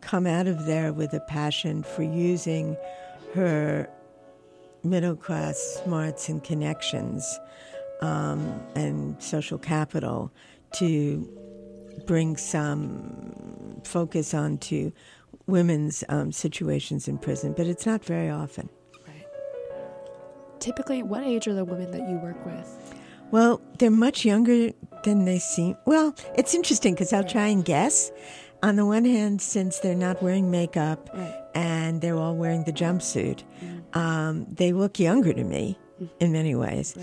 come 0.02 0.26
out 0.26 0.46
of 0.46 0.66
there 0.66 0.92
with 0.92 1.12
a 1.14 1.20
passion 1.20 1.82
for 1.82 2.02
using 2.02 2.76
her 3.34 3.88
middle 4.84 5.16
class 5.16 5.58
smarts 5.82 6.28
and 6.28 6.42
connections 6.44 7.40
um, 8.00 8.60
and 8.76 9.20
social 9.22 9.58
capital 9.58 10.32
to 10.72 11.28
bring 12.06 12.36
some 12.36 13.80
focus 13.84 14.34
onto 14.34 14.92
women's 15.46 16.04
um, 16.08 16.32
situations 16.32 17.08
in 17.08 17.18
prison, 17.18 17.52
but 17.56 17.66
it's 17.66 17.86
not 17.86 18.04
very 18.04 18.30
often. 18.30 18.68
Right. 19.06 19.26
Typically, 20.60 21.02
what 21.02 21.22
age 21.24 21.48
are 21.48 21.54
the 21.54 21.64
women 21.64 21.90
that 21.90 22.08
you 22.08 22.16
work 22.18 22.44
with? 22.46 22.94
Well, 23.30 23.60
they're 23.78 23.90
much 23.90 24.24
younger 24.24 24.70
than 25.02 25.24
they 25.24 25.38
seem. 25.38 25.76
Well, 25.86 26.14
it's 26.36 26.54
interesting 26.54 26.94
because 26.94 27.12
I'll 27.12 27.24
try 27.24 27.48
and 27.48 27.64
guess. 27.64 28.12
On 28.62 28.76
the 28.76 28.86
one 28.86 29.04
hand, 29.04 29.42
since 29.42 29.80
they're 29.80 29.94
not 29.94 30.22
wearing 30.22 30.50
makeup 30.50 31.10
right. 31.12 31.44
and 31.54 32.00
they're 32.00 32.16
all 32.16 32.34
wearing 32.34 32.64
the 32.64 32.72
jumpsuit, 32.72 33.42
mm. 33.62 33.96
um, 33.96 34.46
they 34.50 34.72
look 34.72 34.98
younger 34.98 35.32
to 35.32 35.44
me 35.44 35.78
mm. 36.00 36.08
in 36.20 36.32
many 36.32 36.54
ways. 36.54 36.96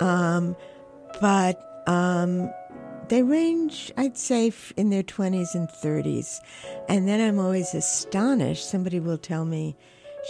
Um, 0.00 0.56
but 1.20 1.82
um, 1.86 2.50
they 3.08 3.22
range, 3.22 3.92
I'd 3.96 4.18
say, 4.18 4.52
in 4.76 4.90
their 4.90 5.02
20s 5.02 5.54
and 5.54 5.68
30s. 5.68 6.40
And 6.88 7.08
then 7.08 7.20
I'm 7.20 7.38
always 7.38 7.74
astonished. 7.74 8.68
Somebody 8.68 9.00
will 9.00 9.18
tell 9.18 9.44
me 9.44 9.76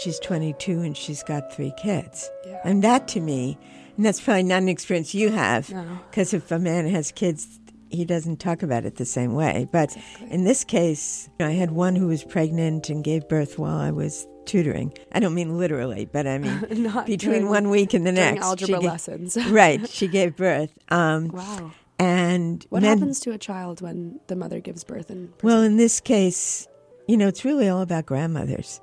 she's 0.00 0.18
22 0.20 0.80
and 0.80 0.96
she's 0.96 1.22
got 1.22 1.52
three 1.52 1.72
kids. 1.76 2.30
Yeah. 2.46 2.60
And 2.64 2.84
that 2.84 3.08
to 3.08 3.20
me, 3.20 3.58
and 3.96 4.04
that's 4.04 4.20
probably 4.20 4.42
not 4.42 4.62
an 4.62 4.68
experience 4.68 5.14
you 5.14 5.30
have, 5.30 5.68
because 6.10 6.32
no. 6.32 6.36
if 6.38 6.52
a 6.52 6.58
man 6.58 6.86
has 6.86 7.10
kids, 7.12 7.60
he 7.96 8.04
doesn't 8.04 8.38
talk 8.38 8.62
about 8.62 8.84
it 8.84 8.96
the 8.96 9.04
same 9.04 9.34
way. 9.34 9.66
But 9.72 9.96
exactly. 9.96 10.30
in 10.30 10.44
this 10.44 10.64
case, 10.64 11.28
I 11.40 11.52
had 11.52 11.70
one 11.72 11.96
who 11.96 12.06
was 12.06 12.22
pregnant 12.22 12.88
and 12.90 13.02
gave 13.02 13.28
birth 13.28 13.58
while 13.58 13.76
I 13.76 13.90
was 13.90 14.26
tutoring. 14.44 14.92
I 15.12 15.20
don't 15.20 15.34
mean 15.34 15.58
literally, 15.58 16.04
but 16.04 16.26
I 16.26 16.38
mean 16.38 16.60
between 16.68 17.16
during, 17.18 17.48
one 17.48 17.70
week 17.70 17.94
and 17.94 18.06
the 18.06 18.12
next. 18.12 18.42
algebra 18.42 18.80
lessons. 18.80 19.36
right. 19.48 19.88
She 19.96 20.08
gave 20.08 20.36
birth. 20.36 20.72
Um, 20.90 21.28
wow. 21.28 21.72
And 21.98 22.66
what 22.68 22.82
men, 22.82 22.98
happens 22.98 23.20
to 23.20 23.32
a 23.32 23.38
child 23.38 23.80
when 23.80 24.20
the 24.26 24.36
mother 24.36 24.60
gives 24.60 24.84
birth 24.84 25.10
in 25.10 25.28
prison? 25.28 25.38
Well, 25.42 25.62
in 25.62 25.78
this 25.78 26.00
case, 26.00 26.68
you 27.08 27.16
know, 27.16 27.28
it's 27.28 27.44
really 27.44 27.68
all 27.68 27.80
about 27.80 28.04
grandmothers. 28.04 28.80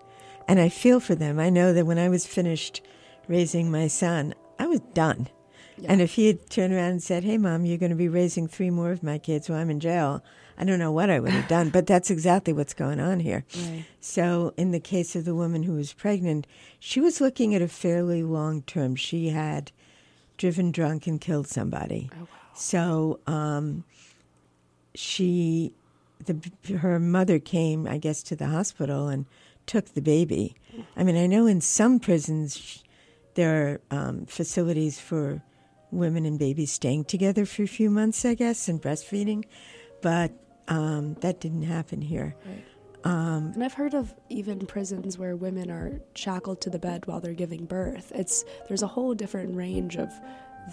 And 0.48 0.60
I 0.60 0.70
feel 0.70 1.00
for 1.00 1.14
them. 1.14 1.40
I 1.40 1.52
know 1.52 1.72
that 1.74 1.86
when 1.86 2.00
I 2.00 2.10
was 2.10 2.26
finished 2.26 2.82
raising 3.28 3.70
my 3.70 3.88
son, 3.88 4.34
I 4.58 4.66
was 4.66 4.80
done. 4.94 5.30
Yeah. 5.78 5.92
And 5.92 6.02
if 6.02 6.14
he 6.16 6.28
had 6.28 6.50
turned 6.50 6.74
around 6.74 6.92
and 6.92 7.04
said, 7.04 7.24
Hey, 7.24 7.38
mom, 7.38 7.66
you're 7.66 7.78
going 7.78 7.90
to 7.90 7.96
be 7.96 8.10
raising 8.10 8.48
three 8.48 8.70
more 8.70 8.92
of 8.92 9.04
my 9.04 9.18
kids 9.18 9.50
while 9.50 9.60
I'm 9.60 9.70
in 9.70 9.80
jail, 9.80 10.24
I 10.58 10.66
don't 10.66 10.80
know 10.80 10.92
what 10.92 11.10
I 11.10 11.20
would 11.20 11.32
have 11.32 11.48
done. 11.48 11.70
but 11.70 11.88
that's 11.88 12.12
exactly 12.12 12.54
what's 12.54 12.74
going 12.74 13.00
on 13.00 13.20
here. 13.20 13.44
Right. 13.56 13.86
So, 14.00 14.54
in 14.56 14.72
the 14.72 14.80
case 14.80 15.16
of 15.16 15.26
the 15.26 15.34
woman 15.34 15.64
who 15.64 15.74
was 15.74 15.94
pregnant, 15.94 16.46
she 16.80 17.00
was 17.00 17.20
looking 17.20 17.56
at 17.56 17.62
a 17.62 17.68
fairly 17.68 18.22
long 18.24 18.62
term. 18.62 18.96
She 18.96 19.30
had 19.30 19.72
driven 20.38 20.72
drunk 20.72 21.08
and 21.08 21.20
killed 21.20 21.48
somebody. 21.48 22.10
Oh, 22.14 22.22
wow. 22.22 22.28
So 22.56 23.20
um, 23.28 23.84
she, 24.94 25.74
the, 26.26 26.52
her 26.78 27.00
mother 27.00 27.40
came, 27.40 27.88
I 27.88 27.98
guess, 27.98 28.22
to 28.24 28.36
the 28.36 28.48
hospital 28.48 29.08
and 29.08 29.26
took 29.66 29.94
the 29.94 30.02
baby. 30.02 30.56
I 30.96 31.04
mean, 31.04 31.18
I 31.18 31.28
know 31.28 31.48
in 31.48 31.62
some 31.62 32.00
prisons 32.00 32.84
there 33.36 33.82
are 33.92 33.98
um, 33.98 34.26
facilities 34.26 35.00
for 35.00 35.42
women 35.94 36.26
and 36.26 36.40
babies 36.40 36.72
staying 36.72 37.06
together 37.06 37.46
for 37.46 37.64
a 37.64 37.68
few 37.68 37.90
months, 37.90 38.26
I 38.26 38.34
guess, 38.34 38.68
and 38.68 38.82
breastfeeding, 38.82 39.46
but 40.02 40.32
um, 40.68 41.16
that 41.22 41.40
didn't 41.40 41.64
happen 41.64 42.02
here. 42.02 42.36
Right. 42.46 42.64
Um, 43.06 43.52
and 43.54 43.64
I've 43.64 43.74
heard 43.74 43.94
of 43.94 44.14
even 44.30 44.66
prisons 44.66 45.18
where 45.18 45.36
women 45.36 45.70
are 45.70 46.00
shackled 46.16 46.62
to 46.62 46.70
the 46.70 46.80
bed 46.80 47.06
while 47.06 47.20
they're 47.20 47.34
giving 47.34 47.66
birth. 47.66 48.12
It's 48.16 48.46
there's 48.68 48.82
a 48.82 48.88
whole 48.88 49.14
different 49.14 49.56
range 49.56 49.98
of 49.98 50.10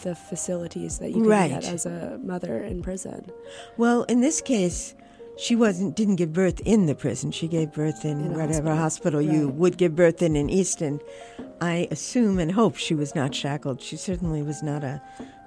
the 0.05 0.15
facilities 0.15 0.99
that 0.99 1.09
you 1.09 1.23
can 1.23 1.27
right. 1.27 1.51
get 1.51 1.65
as 1.65 1.87
a 1.87 2.19
mother 2.23 2.63
in 2.63 2.83
prison. 2.83 3.31
Well, 3.77 4.05
in 4.05 4.21
this 4.21 4.41
case, 4.41 4.95
she 5.37 5.57
wasn't 5.57 5.97
didn't 5.97 6.17
give 6.17 6.33
birth 6.33 6.61
in 6.61 6.87
the 6.87 6.95
prison. 6.95 7.31
She 7.31 7.49
gave 7.49 7.73
birth 7.73 8.05
in, 8.05 8.21
in 8.21 8.33
whatever 8.33 8.75
hospital, 8.75 8.77
hospital 8.77 9.21
right. 9.21 9.31
you 9.31 9.49
would 9.49 9.77
give 9.79 9.97
birth 9.97 10.23
in 10.23 10.37
in 10.37 10.51
Easton. 10.51 11.01
I 11.61 11.89
assume 11.91 12.39
and 12.39 12.53
hope 12.53 12.77
she 12.77 12.95
was 12.95 13.15
not 13.15 13.35
shackled. 13.35 13.81
She 13.81 13.97
certainly 13.97 14.43
was 14.43 14.63
not 14.63 14.85
a 14.85 15.03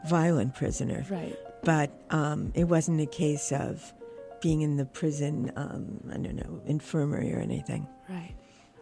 violent 0.06 0.56
prisoner. 0.56 1.06
Right. 1.10 1.38
But 1.64 1.92
um, 2.10 2.52
it 2.56 2.66
wasn't 2.66 3.02
a 3.02 3.06
case 3.06 3.52
of 3.52 3.94
being 4.42 4.62
in 4.62 4.78
the 4.78 4.86
prison. 4.86 5.52
Um, 5.56 6.02
I 6.12 6.18
don't 6.18 6.36
know 6.36 6.62
infirmary 6.66 7.34
or 7.34 7.40
anything. 7.40 7.88
Right. 8.10 8.36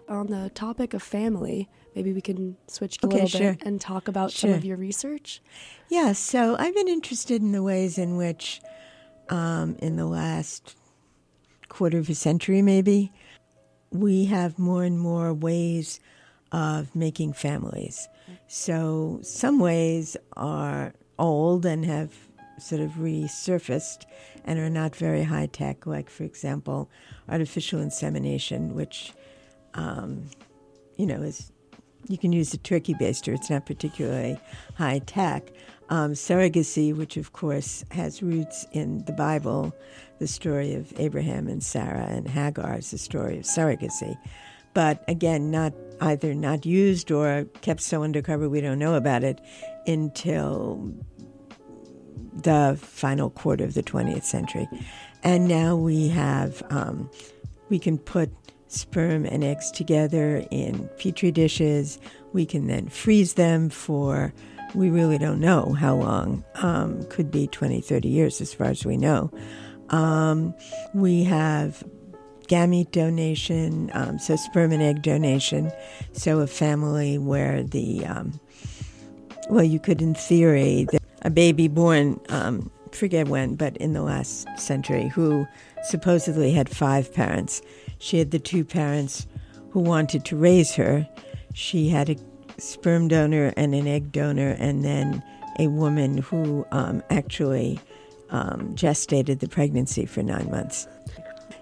On 0.09 0.27
the 0.27 0.49
topic 0.49 0.93
of 0.93 1.01
family, 1.01 1.69
maybe 1.95 2.11
we 2.11 2.21
can 2.21 2.57
switch 2.67 2.97
a 3.01 3.05
okay, 3.05 3.13
little 3.13 3.29
sure. 3.29 3.53
bit 3.53 3.63
and 3.63 3.79
talk 3.79 4.07
about 4.07 4.31
sure. 4.31 4.49
some 4.49 4.57
of 4.57 4.65
your 4.65 4.75
research. 4.75 5.41
Yeah, 5.89 6.11
so 6.13 6.57
I've 6.57 6.75
been 6.75 6.89
interested 6.89 7.41
in 7.41 7.53
the 7.53 7.63
ways 7.63 7.97
in 7.97 8.17
which, 8.17 8.61
um, 9.29 9.77
in 9.79 9.95
the 9.95 10.05
last 10.05 10.75
quarter 11.71 11.97
of 11.97 12.09
a 12.09 12.15
century, 12.15 12.61
maybe, 12.61 13.11
we 13.91 14.25
have 14.25 14.59
more 14.59 14.83
and 14.83 14.99
more 14.99 15.33
ways 15.33 15.99
of 16.51 16.95
making 16.95 17.33
families. 17.33 18.07
So 18.47 19.19
some 19.23 19.59
ways 19.59 20.17
are 20.35 20.93
old 21.17 21.65
and 21.65 21.85
have 21.85 22.13
sort 22.59 22.81
of 22.81 22.91
resurfaced 22.91 24.05
and 24.45 24.59
are 24.59 24.69
not 24.69 24.95
very 24.95 25.23
high 25.23 25.47
tech, 25.47 25.85
like, 25.85 26.09
for 26.09 26.23
example, 26.23 26.89
artificial 27.29 27.79
insemination, 27.79 28.75
which, 28.75 29.13
um, 29.73 30.29
you 30.97 31.05
know, 31.05 31.21
is 31.21 31.51
you 32.07 32.17
can 32.17 32.33
use 32.33 32.53
a 32.53 32.57
turkey 32.57 32.93
baster. 32.93 33.33
It's 33.33 33.49
not 33.49 33.65
particularly 33.65 34.37
high 34.75 34.99
tech. 34.99 35.51
Um, 35.89 36.13
surrogacy, 36.13 36.95
which 36.95 37.17
of 37.17 37.33
course 37.33 37.83
has 37.91 38.23
roots 38.23 38.65
in 38.71 39.03
the 39.05 39.11
Bible, 39.11 39.73
the 40.21 40.27
story 40.27 40.75
of 40.75 40.93
Abraham 40.99 41.47
and 41.47 41.63
Sarah 41.63 42.05
and 42.07 42.27
Hagar 42.27 42.77
is 42.77 42.91
the 42.91 42.99
story 42.99 43.39
of 43.39 43.43
surrogacy. 43.43 44.15
But 44.75 45.03
again, 45.07 45.49
not 45.49 45.73
either 45.99 46.35
not 46.35 46.63
used 46.63 47.11
or 47.11 47.45
kept 47.61 47.81
so 47.81 48.03
undercover 48.03 48.47
we 48.47 48.61
don't 48.61 48.77
know 48.77 48.93
about 48.93 49.23
it 49.23 49.41
until 49.87 50.93
the 52.35 52.77
final 52.79 53.31
quarter 53.31 53.63
of 53.63 53.73
the 53.73 53.81
20th 53.81 54.23
century. 54.23 54.67
And 55.23 55.47
now 55.47 55.75
we 55.75 56.09
have, 56.09 56.61
um, 56.69 57.09
we 57.69 57.79
can 57.79 57.97
put 57.97 58.31
sperm 58.67 59.25
and 59.25 59.43
eggs 59.43 59.71
together 59.71 60.45
in 60.51 60.87
petri 60.99 61.31
dishes. 61.31 61.97
We 62.31 62.45
can 62.45 62.67
then 62.67 62.89
freeze 62.89 63.33
them 63.33 63.71
for, 63.71 64.35
we 64.75 64.91
really 64.91 65.17
don't 65.17 65.39
know 65.39 65.73
how 65.73 65.95
long, 65.95 66.43
um, 66.61 67.03
could 67.05 67.31
be 67.31 67.47
20, 67.47 67.81
30 67.81 68.07
years 68.07 68.39
as 68.39 68.53
far 68.53 68.67
as 68.67 68.85
we 68.85 68.97
know. 68.97 69.31
Um, 69.91 70.53
we 70.93 71.23
have 71.25 71.83
gamete 72.47 72.91
donation, 72.91 73.91
um, 73.93 74.19
so 74.19 74.35
sperm 74.35 74.71
and 74.71 74.81
egg 74.81 75.01
donation. 75.01 75.71
So 76.13 76.39
a 76.39 76.47
family 76.47 77.17
where 77.17 77.63
the, 77.63 78.05
um, 78.05 78.39
well, 79.49 79.63
you 79.63 79.79
could, 79.79 80.01
in 80.01 80.15
theory, 80.15 80.87
a 81.21 81.29
baby 81.29 81.67
born, 81.67 82.19
um, 82.29 82.71
forget 82.91 83.27
when, 83.27 83.55
but 83.55 83.77
in 83.77 83.93
the 83.93 84.01
last 84.01 84.47
century, 84.57 85.07
who 85.07 85.45
supposedly 85.83 86.51
had 86.51 86.67
five 86.69 87.13
parents 87.13 87.61
she 88.01 88.17
had 88.17 88.31
the 88.31 88.39
two 88.39 88.65
parents 88.65 89.27
who 89.69 89.79
wanted 89.79 90.25
to 90.25 90.35
raise 90.35 90.73
her. 90.73 91.07
She 91.53 91.89
had 91.89 92.09
a 92.09 92.15
sperm 92.57 93.07
donor 93.07 93.53
and 93.55 93.75
an 93.75 93.87
egg 93.87 94.11
donor, 94.11 94.55
and 94.57 94.83
then 94.83 95.23
a 95.59 95.67
woman 95.67 96.17
who 96.17 96.65
um, 96.71 97.03
actually 97.11 97.79
um, 98.31 98.73
gestated 98.75 99.39
the 99.39 99.47
pregnancy 99.47 100.05
for 100.05 100.23
nine 100.23 100.49
months. 100.49 100.87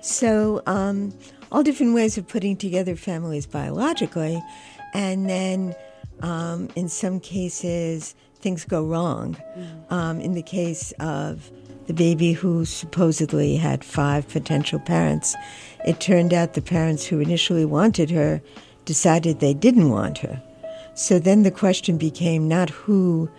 So, 0.01 0.61
um, 0.65 1.13
all 1.51 1.63
different 1.63 1.93
ways 1.93 2.17
of 2.17 2.27
putting 2.27 2.55
together 2.55 2.95
families 2.95 3.45
biologically, 3.45 4.41
and 4.93 5.29
then 5.29 5.75
um, 6.21 6.69
in 6.75 6.87
some 6.89 7.19
cases, 7.19 8.15
things 8.39 8.65
go 8.65 8.85
wrong. 8.85 9.35
Mm. 9.57 9.91
Um, 9.91 10.21
in 10.21 10.33
the 10.33 10.43
case 10.43 10.91
of 10.99 11.51
the 11.87 11.93
baby 11.93 12.33
who 12.33 12.65
supposedly 12.65 13.55
had 13.55 13.83
five 13.83 14.27
potential 14.29 14.79
parents, 14.79 15.35
it 15.85 15.99
turned 15.99 16.33
out 16.33 16.53
the 16.53 16.61
parents 16.61 17.05
who 17.05 17.19
initially 17.19 17.65
wanted 17.65 18.11
her 18.11 18.41
decided 18.85 19.39
they 19.39 19.53
didn't 19.53 19.89
want 19.89 20.19
her. 20.19 20.41
So 20.93 21.17
then 21.19 21.43
the 21.43 21.51
question 21.51 21.97
became 21.97 22.47
not 22.47 22.69
who 22.69 23.29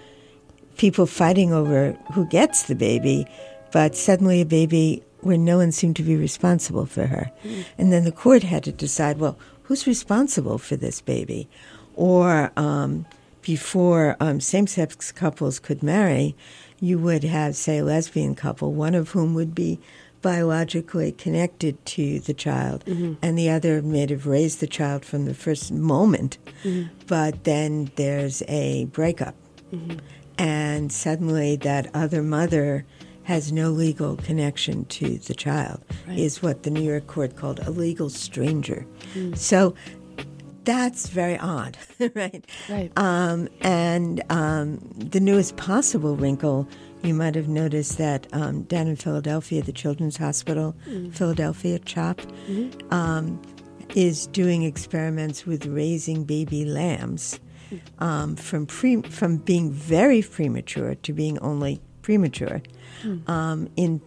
people 0.77 1.07
fighting 1.07 1.53
over 1.53 1.93
who 2.12 2.27
gets 2.27 2.65
the 2.65 2.75
baby, 2.75 3.27
but 3.73 3.97
suddenly 3.97 4.41
a 4.41 4.47
baby 4.47 5.03
where 5.21 5.37
no 5.37 5.59
one 5.59 5.73
seemed 5.73 5.97
to 5.97 6.03
be 6.03 6.17
responsible 6.17 6.87
for 6.87 7.07
her. 7.07 7.31
Mm. 7.45 7.65
And 7.79 7.93
then 7.93 8.05
the 8.05 8.12
court 8.12 8.43
had 8.43 8.65
to 8.65 8.73
decide 8.73 9.19
well, 9.19 9.39
who's 9.65 9.87
responsible 9.87 10.59
for 10.59 10.77
this 10.77 11.00
baby? 11.00 11.49
Or 11.95 12.50
um, 12.57 13.07
before 13.43 14.17
um, 14.21 14.41
same 14.41 14.67
sex 14.67 15.12
couples 15.12 15.59
could 15.59 15.83
marry, 15.83 16.35
you 16.81 16.99
would 16.99 17.25
have, 17.25 17.57
say, 17.57 17.79
a 17.79 17.85
lesbian 17.85 18.35
couple, 18.35 18.73
one 18.73 18.95
of 18.95 19.11
whom 19.11 19.35
would 19.35 19.55
be 19.55 19.79
biologically 20.23 21.12
connected 21.12 21.85
to 21.87 22.21
the 22.21 22.35
child, 22.35 22.85
mm-hmm. 22.85 23.15
and 23.23 23.39
the 23.39 23.49
other 23.49 23.81
may 23.81 24.07
have 24.07 24.27
raised 24.27 24.61
the 24.61 24.67
child 24.67 25.05
from 25.05 25.25
the 25.25 25.35
first 25.35 25.73
moment, 25.73 26.39
mm-hmm. 26.62 26.89
but 27.07 27.45
then 27.45 27.91
there's 27.97 28.43
a 28.49 28.85
breakup. 28.87 29.35
Mm-hmm. 29.73 29.99
And 30.41 30.91
suddenly 30.91 31.57
that 31.57 31.91
other 31.93 32.23
mother 32.23 32.87
has 33.25 33.53
no 33.53 33.71
legal 33.71 34.17
connection 34.17 34.87
to 34.87 35.19
the 35.19 35.35
child, 35.35 35.85
right. 36.09 36.19
is 36.19 36.43
what 36.43 36.63
the 36.63 36.71
New 36.71 36.81
York 36.81 37.07
court 37.07 37.37
called 37.37 37.61
a 37.61 37.71
legal 37.71 38.09
stranger. 38.09 38.87
Mm. 39.13 39.37
So 39.37 39.75
that's 40.65 41.11
very 41.11 41.39
odd, 41.39 41.77
right? 42.15 42.43
Right. 42.71 42.91
Um, 42.97 43.49
and 43.61 44.23
um, 44.31 44.79
the 44.97 45.21
newest 45.21 45.59
possible 45.59 46.17
wrinkle, 46.17 46.67
you 47.03 47.13
might 47.13 47.35
have 47.35 47.49
noticed 47.49 47.99
that 47.99 48.27
um, 48.33 48.63
down 48.63 48.89
in 48.89 48.97
Philadelphia, 48.97 49.61
the 49.61 49.73
Children's 49.73 50.17
Hospital, 50.17 50.75
mm. 50.89 51.15
Philadelphia 51.15 51.79
CHOP, 51.81 52.23
mm-hmm. 52.49 52.95
Um, 52.95 53.43
is 53.95 54.27
doing 54.29 54.63
experiments 54.63 55.45
with 55.45 55.67
raising 55.67 56.25
baby 56.25 56.65
lambs 56.65 57.41
um, 57.99 58.37
from 58.37 58.67
pre- 58.67 59.03
from 59.03 59.37
being 59.39 59.71
very 59.71 60.23
premature 60.23 60.95
to 60.95 61.12
being 61.12 61.39
only 61.39 61.81
premature 62.03 62.62
mm. 63.03 63.69
in 63.77 64.00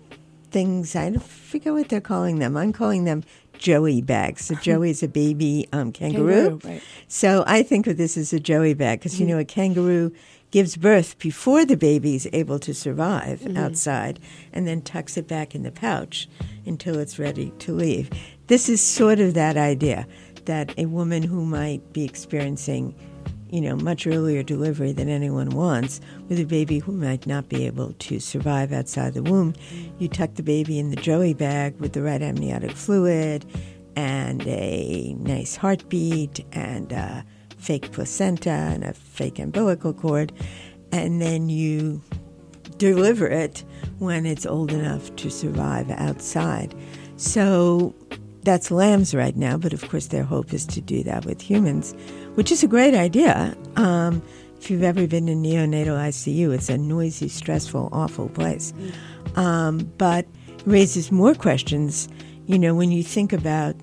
things 0.51 0.95
I 0.95 1.11
forget 1.13 1.73
what 1.73 1.89
they're 1.89 1.99
calling 1.99 2.39
them. 2.39 2.55
I'm 2.55 2.71
calling 2.71 3.03
them 3.05 3.23
joey 3.57 4.01
bags. 4.01 4.45
So 4.45 4.55
joey 4.61 4.91
is 4.91 5.03
a 5.03 5.07
baby 5.07 5.67
um, 5.73 5.91
kangaroo. 5.91 6.59
kangaroo 6.59 6.59
right. 6.63 6.83
So 7.07 7.43
I 7.47 7.63
think 7.63 7.87
of 7.87 7.97
this 7.97 8.15
as 8.15 8.31
a 8.31 8.39
joey 8.39 8.73
bag 8.73 8.99
because 8.99 9.13
mm-hmm. 9.13 9.21
you 9.21 9.27
know 9.29 9.39
a 9.39 9.45
kangaroo 9.45 10.13
gives 10.51 10.77
birth 10.77 11.17
before 11.17 11.65
the 11.65 11.75
baby 11.75 12.13
is 12.13 12.29
able 12.31 12.59
to 12.59 12.75
survive 12.75 13.39
mm-hmm. 13.39 13.57
outside, 13.57 14.19
and 14.53 14.67
then 14.67 14.83
tucks 14.83 15.17
it 15.17 15.27
back 15.27 15.55
in 15.55 15.63
the 15.63 15.71
pouch 15.71 16.29
until 16.63 16.99
it's 16.99 17.17
ready 17.17 17.51
to 17.57 17.73
leave. 17.73 18.07
This 18.45 18.69
is 18.69 18.79
sort 18.79 19.19
of 19.19 19.33
that 19.33 19.57
idea 19.57 20.05
that 20.45 20.77
a 20.77 20.85
woman 20.85 21.23
who 21.23 21.43
might 21.43 21.91
be 21.91 22.05
experiencing 22.05 22.93
you 23.53 23.61
know, 23.61 23.75
much 23.75 24.07
earlier 24.07 24.41
delivery 24.41 24.91
than 24.91 25.07
anyone 25.07 25.49
wants, 25.51 26.01
with 26.27 26.39
a 26.39 26.43
baby 26.43 26.79
who 26.79 26.91
might 26.91 27.27
not 27.27 27.49
be 27.49 27.67
able 27.67 27.93
to 27.99 28.19
survive 28.19 28.73
outside 28.73 29.13
the 29.13 29.21
womb. 29.21 29.53
You 29.99 30.07
tuck 30.07 30.33
the 30.33 30.41
baby 30.41 30.79
in 30.79 30.89
the 30.89 30.95
joey 30.95 31.35
bag 31.35 31.79
with 31.79 31.93
the 31.93 32.01
right 32.01 32.19
amniotic 32.19 32.71
fluid 32.71 33.45
and 33.95 34.41
a 34.47 35.13
nice 35.19 35.55
heartbeat 35.55 36.43
and 36.51 36.91
a 36.93 37.23
fake 37.59 37.91
placenta 37.91 38.49
and 38.49 38.83
a 38.83 38.93
fake 38.93 39.37
umbilical 39.37 39.93
cord, 39.93 40.33
and 40.91 41.21
then 41.21 41.47
you 41.47 42.01
deliver 42.77 43.27
it 43.27 43.63
when 43.99 44.25
it's 44.25 44.47
old 44.47 44.71
enough 44.71 45.15
to 45.17 45.29
survive 45.29 45.91
outside. 45.91 46.73
So 47.17 47.93
that's 48.43 48.71
lambs 48.71 49.15
right 49.15 49.35
now, 49.35 49.57
but 49.57 49.73
of 49.73 49.87
course, 49.89 50.07
their 50.07 50.23
hope 50.23 50.53
is 50.53 50.65
to 50.67 50.81
do 50.81 51.03
that 51.03 51.25
with 51.25 51.41
humans 51.41 51.95
which 52.35 52.51
is 52.51 52.63
a 52.63 52.67
great 52.67 52.95
idea. 52.95 53.55
Um, 53.75 54.21
if 54.57 54.71
you've 54.71 54.83
ever 54.83 55.07
been 55.07 55.27
in 55.27 55.43
neonatal 55.43 55.97
ICU, 55.97 56.53
it's 56.53 56.69
a 56.69 56.77
noisy, 56.77 57.27
stressful, 57.27 57.89
awful 57.91 58.29
place. 58.29 58.73
Um, 59.35 59.79
but 59.97 60.25
raises 60.65 61.11
more 61.11 61.35
questions. 61.35 62.07
You 62.45 62.57
know, 62.57 62.73
when 62.73 62.91
you 62.91 63.03
think 63.03 63.33
about 63.33 63.75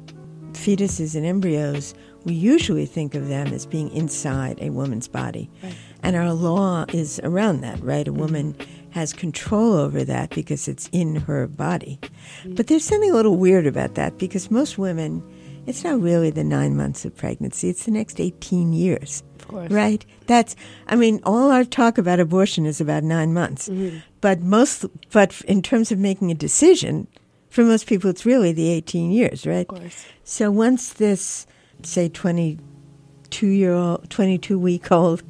fetuses 0.52 1.14
and 1.14 1.24
embryos, 1.26 1.94
we 2.24 2.34
usually 2.34 2.86
think 2.86 3.14
of 3.14 3.28
them 3.28 3.48
as 3.48 3.66
being 3.66 3.90
inside 3.92 4.58
a 4.60 4.70
woman's 4.70 5.08
body. 5.08 5.50
Right. 5.62 5.74
And 6.02 6.16
our 6.16 6.32
law 6.32 6.86
is 6.92 7.20
around 7.24 7.60
that, 7.60 7.80
right? 7.82 8.08
A 8.08 8.12
woman 8.12 8.54
has 8.90 9.12
control 9.12 9.74
over 9.74 10.04
that 10.04 10.30
because 10.30 10.68
it's 10.68 10.88
in 10.92 11.16
her 11.16 11.46
body. 11.46 11.98
But 12.44 12.66
there's 12.66 12.84
something 12.84 13.10
a 13.10 13.14
little 13.14 13.36
weird 13.36 13.66
about 13.66 13.94
that 13.94 14.18
because 14.18 14.50
most 14.50 14.78
women 14.78 15.22
it's 15.66 15.84
not 15.84 16.00
really 16.00 16.30
the 16.30 16.44
nine 16.44 16.76
months 16.76 17.04
of 17.04 17.16
pregnancy, 17.16 17.68
it's 17.68 17.84
the 17.84 17.90
next 17.90 18.20
18 18.20 18.72
years. 18.72 19.22
Of 19.38 19.48
course. 19.48 19.70
Right? 19.70 20.04
That's, 20.26 20.56
I 20.86 20.96
mean, 20.96 21.20
all 21.24 21.50
our 21.50 21.64
talk 21.64 21.98
about 21.98 22.20
abortion 22.20 22.66
is 22.66 22.80
about 22.80 23.02
nine 23.04 23.32
months. 23.32 23.68
Mm-hmm. 23.68 23.98
But 24.20 24.40
most, 24.40 24.84
but 25.12 25.40
in 25.42 25.62
terms 25.62 25.92
of 25.92 25.98
making 25.98 26.30
a 26.30 26.34
decision, 26.34 27.08
for 27.48 27.64
most 27.64 27.86
people, 27.86 28.10
it's 28.10 28.26
really 28.26 28.52
the 28.52 28.68
18 28.68 29.10
years, 29.10 29.46
right? 29.46 29.68
Of 29.68 29.80
course. 29.80 30.04
So 30.24 30.50
once 30.50 30.92
this, 30.94 31.46
say, 31.82 32.08
22 32.08 33.46
year 33.46 33.72
old, 33.72 34.08
22 34.10 34.58
week 34.58 34.90
old, 34.92 35.22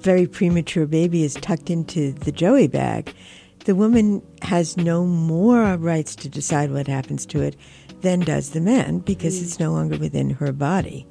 very 0.00 0.26
premature 0.26 0.86
baby 0.86 1.24
is 1.24 1.34
tucked 1.34 1.70
into 1.70 2.12
the 2.12 2.32
joey 2.32 2.68
bag, 2.68 3.14
the 3.64 3.74
woman 3.74 4.22
has 4.42 4.76
no 4.76 5.04
more 5.04 5.76
rights 5.76 6.16
to 6.16 6.28
decide 6.28 6.70
what 6.70 6.86
happens 6.86 7.26
to 7.26 7.42
it 7.42 7.56
than 8.00 8.20
does 8.20 8.50
the 8.50 8.60
man 8.60 8.98
because 8.98 9.38
mm. 9.38 9.42
it's 9.42 9.60
no 9.60 9.72
longer 9.72 9.98
within 9.98 10.30
her 10.30 10.52
body. 10.52 11.06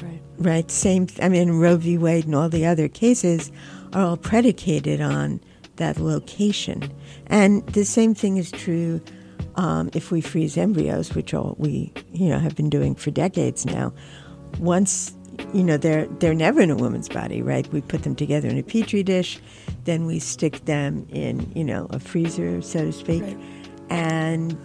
Right. 0.00 0.22
Right. 0.38 0.70
Same. 0.70 1.08
I 1.20 1.28
mean, 1.28 1.58
Roe 1.58 1.76
v. 1.76 1.98
Wade 1.98 2.24
and 2.24 2.34
all 2.34 2.48
the 2.48 2.64
other 2.64 2.88
cases 2.88 3.50
are 3.92 4.02
all 4.02 4.16
predicated 4.16 5.00
on 5.00 5.40
that 5.76 5.98
location, 5.98 6.90
and 7.26 7.66
the 7.68 7.84
same 7.84 8.14
thing 8.14 8.36
is 8.36 8.50
true 8.50 9.00
um, 9.56 9.90
if 9.92 10.10
we 10.10 10.20
freeze 10.20 10.56
embryos, 10.56 11.14
which 11.14 11.34
all 11.34 11.56
we 11.58 11.92
you 12.12 12.28
know 12.28 12.38
have 12.38 12.54
been 12.54 12.70
doing 12.70 12.94
for 12.94 13.10
decades 13.10 13.66
now. 13.66 13.92
Once 14.58 15.14
you 15.52 15.62
know 15.62 15.76
they're 15.76 16.06
they're 16.18 16.34
never 16.34 16.60
in 16.60 16.70
a 16.70 16.76
woman's 16.76 17.08
body, 17.08 17.42
right? 17.42 17.70
We 17.72 17.80
put 17.80 18.02
them 18.02 18.14
together 18.14 18.48
in 18.48 18.58
a 18.58 18.62
petri 18.62 19.02
dish, 19.02 19.38
then 19.84 20.06
we 20.06 20.18
stick 20.18 20.64
them 20.64 21.06
in 21.10 21.50
you 21.54 21.64
know 21.64 21.86
a 21.90 21.98
freezer, 21.98 22.62
so 22.62 22.86
to 22.86 22.92
speak, 22.92 23.22
right. 23.22 23.38
and 23.90 24.56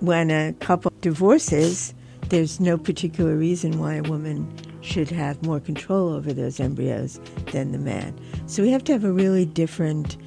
when 0.00 0.30
a 0.30 0.52
couple 0.54 0.92
divorces, 1.00 1.94
there's 2.28 2.60
no 2.60 2.76
particular 2.76 3.36
reason 3.36 3.78
why 3.78 3.94
a 3.94 4.02
woman 4.02 4.46
should 4.82 5.10
have 5.10 5.42
more 5.42 5.60
control 5.60 6.12
over 6.12 6.32
those 6.32 6.60
embryos 6.60 7.18
than 7.52 7.72
the 7.72 7.78
man. 7.78 8.14
So 8.46 8.62
we 8.62 8.70
have 8.70 8.84
to 8.84 8.92
have 8.92 9.04
a 9.04 9.12
really 9.12 9.46
different 9.46 10.18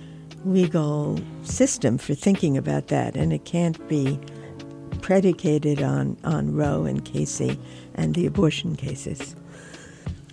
legal 0.46 1.20
system 1.44 1.98
for 1.98 2.16
thinking 2.16 2.58
about 2.58 2.88
that, 2.88 3.16
and 3.16 3.32
it 3.32 3.46
can't 3.46 3.88
be 3.88 4.20
predicated 5.02 5.82
on, 5.82 6.18
on 6.24 6.56
Roe 6.56 6.86
and 6.86 7.06
Casey 7.06 7.60
and 7.96 8.16
the 8.16 8.26
abortion 8.26 8.76
cases. 8.76 9.36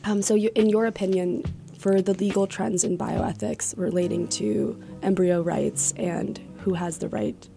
Um, 0.05 0.23
so, 0.23 0.35
you, 0.35 0.51
in 0.55 0.69
your 0.69 0.87
opinion, 0.87 1.45
for 1.79 2.01
the 2.01 2.15
legal 2.15 2.47
trends 2.47 2.85
in 2.85 2.97
bioethics 2.97 3.77
relating 3.77 4.29
to 4.29 4.83
embryo 5.03 5.43
rights 5.43 5.93
and 5.97 6.39
who 6.59 6.75
has 6.75 6.99
the 6.99 7.09
right 7.09 7.49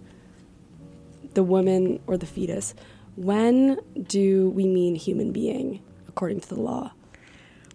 the 1.33 1.43
woman 1.43 1.99
or 2.07 2.17
the 2.17 2.25
fetus, 2.25 2.73
when 3.15 3.79
do 4.07 4.49
we 4.49 4.67
mean 4.67 4.95
human 4.95 5.31
being 5.31 5.83
according 6.07 6.39
to 6.41 6.49
the 6.49 6.59
law? 6.59 6.91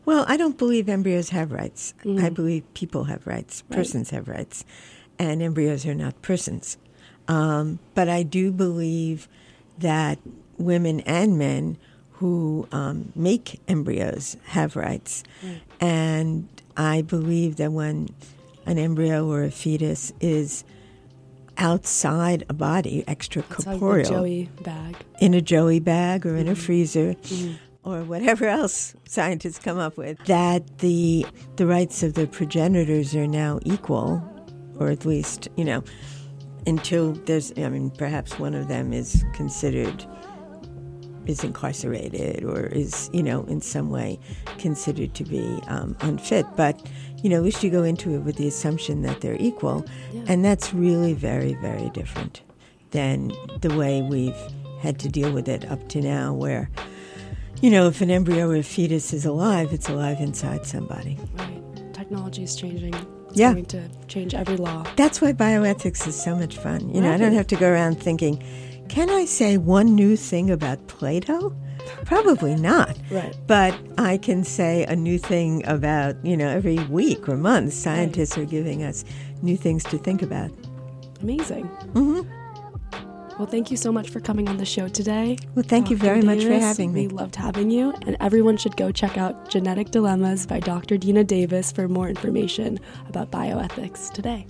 Well, 0.04 0.24
I 0.26 0.36
don't 0.36 0.58
believe 0.58 0.88
embryos 0.88 1.28
have 1.28 1.52
rights. 1.52 1.94
Mm-hmm. 2.04 2.24
I 2.24 2.30
believe 2.30 2.74
people 2.74 3.04
have 3.04 3.26
rights, 3.26 3.62
persons 3.70 4.10
right. 4.10 4.18
have 4.18 4.28
rights, 4.28 4.64
and 5.18 5.40
embryos 5.40 5.86
are 5.86 5.94
not 5.94 6.20
persons. 6.22 6.76
Um, 7.28 7.78
but 7.94 8.08
I 8.08 8.24
do 8.24 8.50
believe 8.50 9.28
that 9.78 10.18
women 10.58 11.00
and 11.00 11.38
men 11.38 11.78
who 12.22 12.68
um, 12.70 13.12
make 13.16 13.60
embryos 13.66 14.36
have 14.44 14.76
rights. 14.76 15.24
Right. 15.42 15.60
And 15.80 16.48
I 16.76 17.02
believe 17.02 17.56
that 17.56 17.72
when 17.72 18.10
an 18.64 18.78
embryo 18.78 19.28
or 19.28 19.42
a 19.42 19.50
fetus 19.50 20.12
is 20.20 20.62
outside 21.58 22.44
a 22.48 22.52
body, 22.52 23.02
extracorporeal. 23.08 24.08
joey 24.08 24.48
bag. 24.62 24.94
In 25.20 25.34
a 25.34 25.40
joey 25.40 25.80
bag 25.80 26.24
or 26.24 26.36
in 26.36 26.44
mm-hmm. 26.44 26.52
a 26.52 26.54
freezer. 26.54 27.14
Mm-hmm. 27.14 27.54
Or 27.82 28.04
whatever 28.04 28.46
else 28.46 28.94
scientists 29.08 29.58
come 29.58 29.80
up 29.80 29.96
with, 29.96 30.16
that 30.26 30.78
the 30.78 31.26
the 31.56 31.66
rights 31.66 32.04
of 32.04 32.14
the 32.14 32.28
progenitors 32.28 33.12
are 33.16 33.26
now 33.26 33.58
equal, 33.64 34.22
or 34.78 34.90
at 34.90 35.04
least 35.04 35.48
you 35.56 35.64
know, 35.64 35.82
until 36.68 37.14
there's 37.26 37.52
I 37.58 37.68
mean 37.68 37.90
perhaps 37.90 38.38
one 38.38 38.54
of 38.54 38.68
them 38.68 38.92
is 38.92 39.24
considered 39.34 40.06
is 41.26 41.44
incarcerated 41.44 42.44
or 42.44 42.66
is 42.66 43.08
you 43.12 43.22
know 43.22 43.44
in 43.44 43.60
some 43.60 43.90
way 43.90 44.18
considered 44.58 45.14
to 45.14 45.24
be 45.24 45.60
um, 45.68 45.96
unfit, 46.00 46.46
but 46.56 46.80
you 47.22 47.30
know, 47.30 47.36
at 47.36 47.42
least 47.44 47.62
you 47.62 47.70
go 47.70 47.84
into 47.84 48.14
it 48.14 48.18
with 48.18 48.36
the 48.36 48.48
assumption 48.48 49.02
that 49.02 49.20
they're 49.20 49.36
equal. 49.38 49.86
Yeah. 50.12 50.24
And 50.26 50.44
that's 50.44 50.74
really 50.74 51.14
very, 51.14 51.54
very 51.54 51.88
different 51.90 52.42
than 52.90 53.32
the 53.60 53.74
way 53.76 54.02
we've 54.02 54.36
had 54.80 54.98
to 54.98 55.08
deal 55.08 55.30
with 55.32 55.48
it 55.48 55.64
up 55.70 55.88
to 55.90 56.00
now, 56.00 56.32
where, 56.34 56.68
you 57.60 57.70
know, 57.70 57.86
if 57.86 58.00
an 58.00 58.10
embryo 58.10 58.50
or 58.50 58.56
a 58.56 58.62
fetus 58.62 59.12
is 59.12 59.24
alive, 59.24 59.72
it's 59.72 59.88
alive 59.88 60.20
inside 60.20 60.66
somebody. 60.66 61.16
Right. 61.36 61.94
Technology 61.94 62.42
is 62.42 62.56
changing. 62.56 62.92
It's 63.28 63.38
Yeah. 63.38 63.52
going 63.52 63.66
to 63.66 63.88
change 64.08 64.34
every 64.34 64.56
law. 64.56 64.84
That's 64.96 65.20
why 65.20 65.32
bioethics 65.32 66.06
is 66.08 66.20
so 66.20 66.34
much 66.34 66.58
fun. 66.58 66.92
You 66.92 67.00
know, 67.00 67.12
I 67.12 67.16
don't 67.16 67.34
have 67.34 67.46
to 67.46 67.56
go 67.56 67.70
around 67.70 68.02
thinking, 68.02 68.42
can 68.92 69.08
I 69.08 69.24
say 69.24 69.56
one 69.56 69.94
new 69.94 70.16
thing 70.16 70.50
about 70.50 70.86
Plato? 70.86 71.56
Probably 72.04 72.54
not. 72.54 72.94
Right. 73.10 73.34
But 73.46 73.74
I 73.96 74.18
can 74.18 74.44
say 74.44 74.84
a 74.84 74.94
new 74.94 75.18
thing 75.18 75.66
about, 75.66 76.14
you 76.22 76.36
know, 76.36 76.46
every 76.46 76.78
week 76.90 77.26
or 77.26 77.38
month, 77.38 77.72
scientists 77.72 78.36
are 78.36 78.44
giving 78.44 78.82
us 78.82 79.02
new 79.40 79.56
things 79.56 79.82
to 79.84 79.96
think 79.96 80.20
about. 80.20 80.50
Amazing. 81.22 81.64
hmm 81.94 82.20
Well, 83.38 83.48
thank 83.48 83.70
you 83.70 83.78
so 83.78 83.90
much 83.92 84.10
for 84.10 84.20
coming 84.20 84.46
on 84.46 84.58
the 84.58 84.66
show 84.66 84.88
today. 84.88 85.38
Well, 85.54 85.64
thank 85.66 85.88
you 85.88 85.96
Dr. 85.96 86.06
very 86.08 86.20
much 86.20 86.44
for 86.44 86.52
having 86.52 86.92
me. 86.92 87.06
We 87.06 87.14
loved 87.14 87.36
having 87.36 87.70
you, 87.70 87.94
and 88.02 88.18
everyone 88.20 88.58
should 88.58 88.76
go 88.76 88.92
check 88.92 89.16
out 89.16 89.48
Genetic 89.48 89.90
Dilemmas 89.90 90.46
by 90.46 90.60
Dr. 90.60 90.98
Dena 90.98 91.24
Davis 91.24 91.72
for 91.72 91.88
more 91.88 92.10
information 92.10 92.78
about 93.08 93.30
bioethics 93.30 94.12
today. 94.12 94.44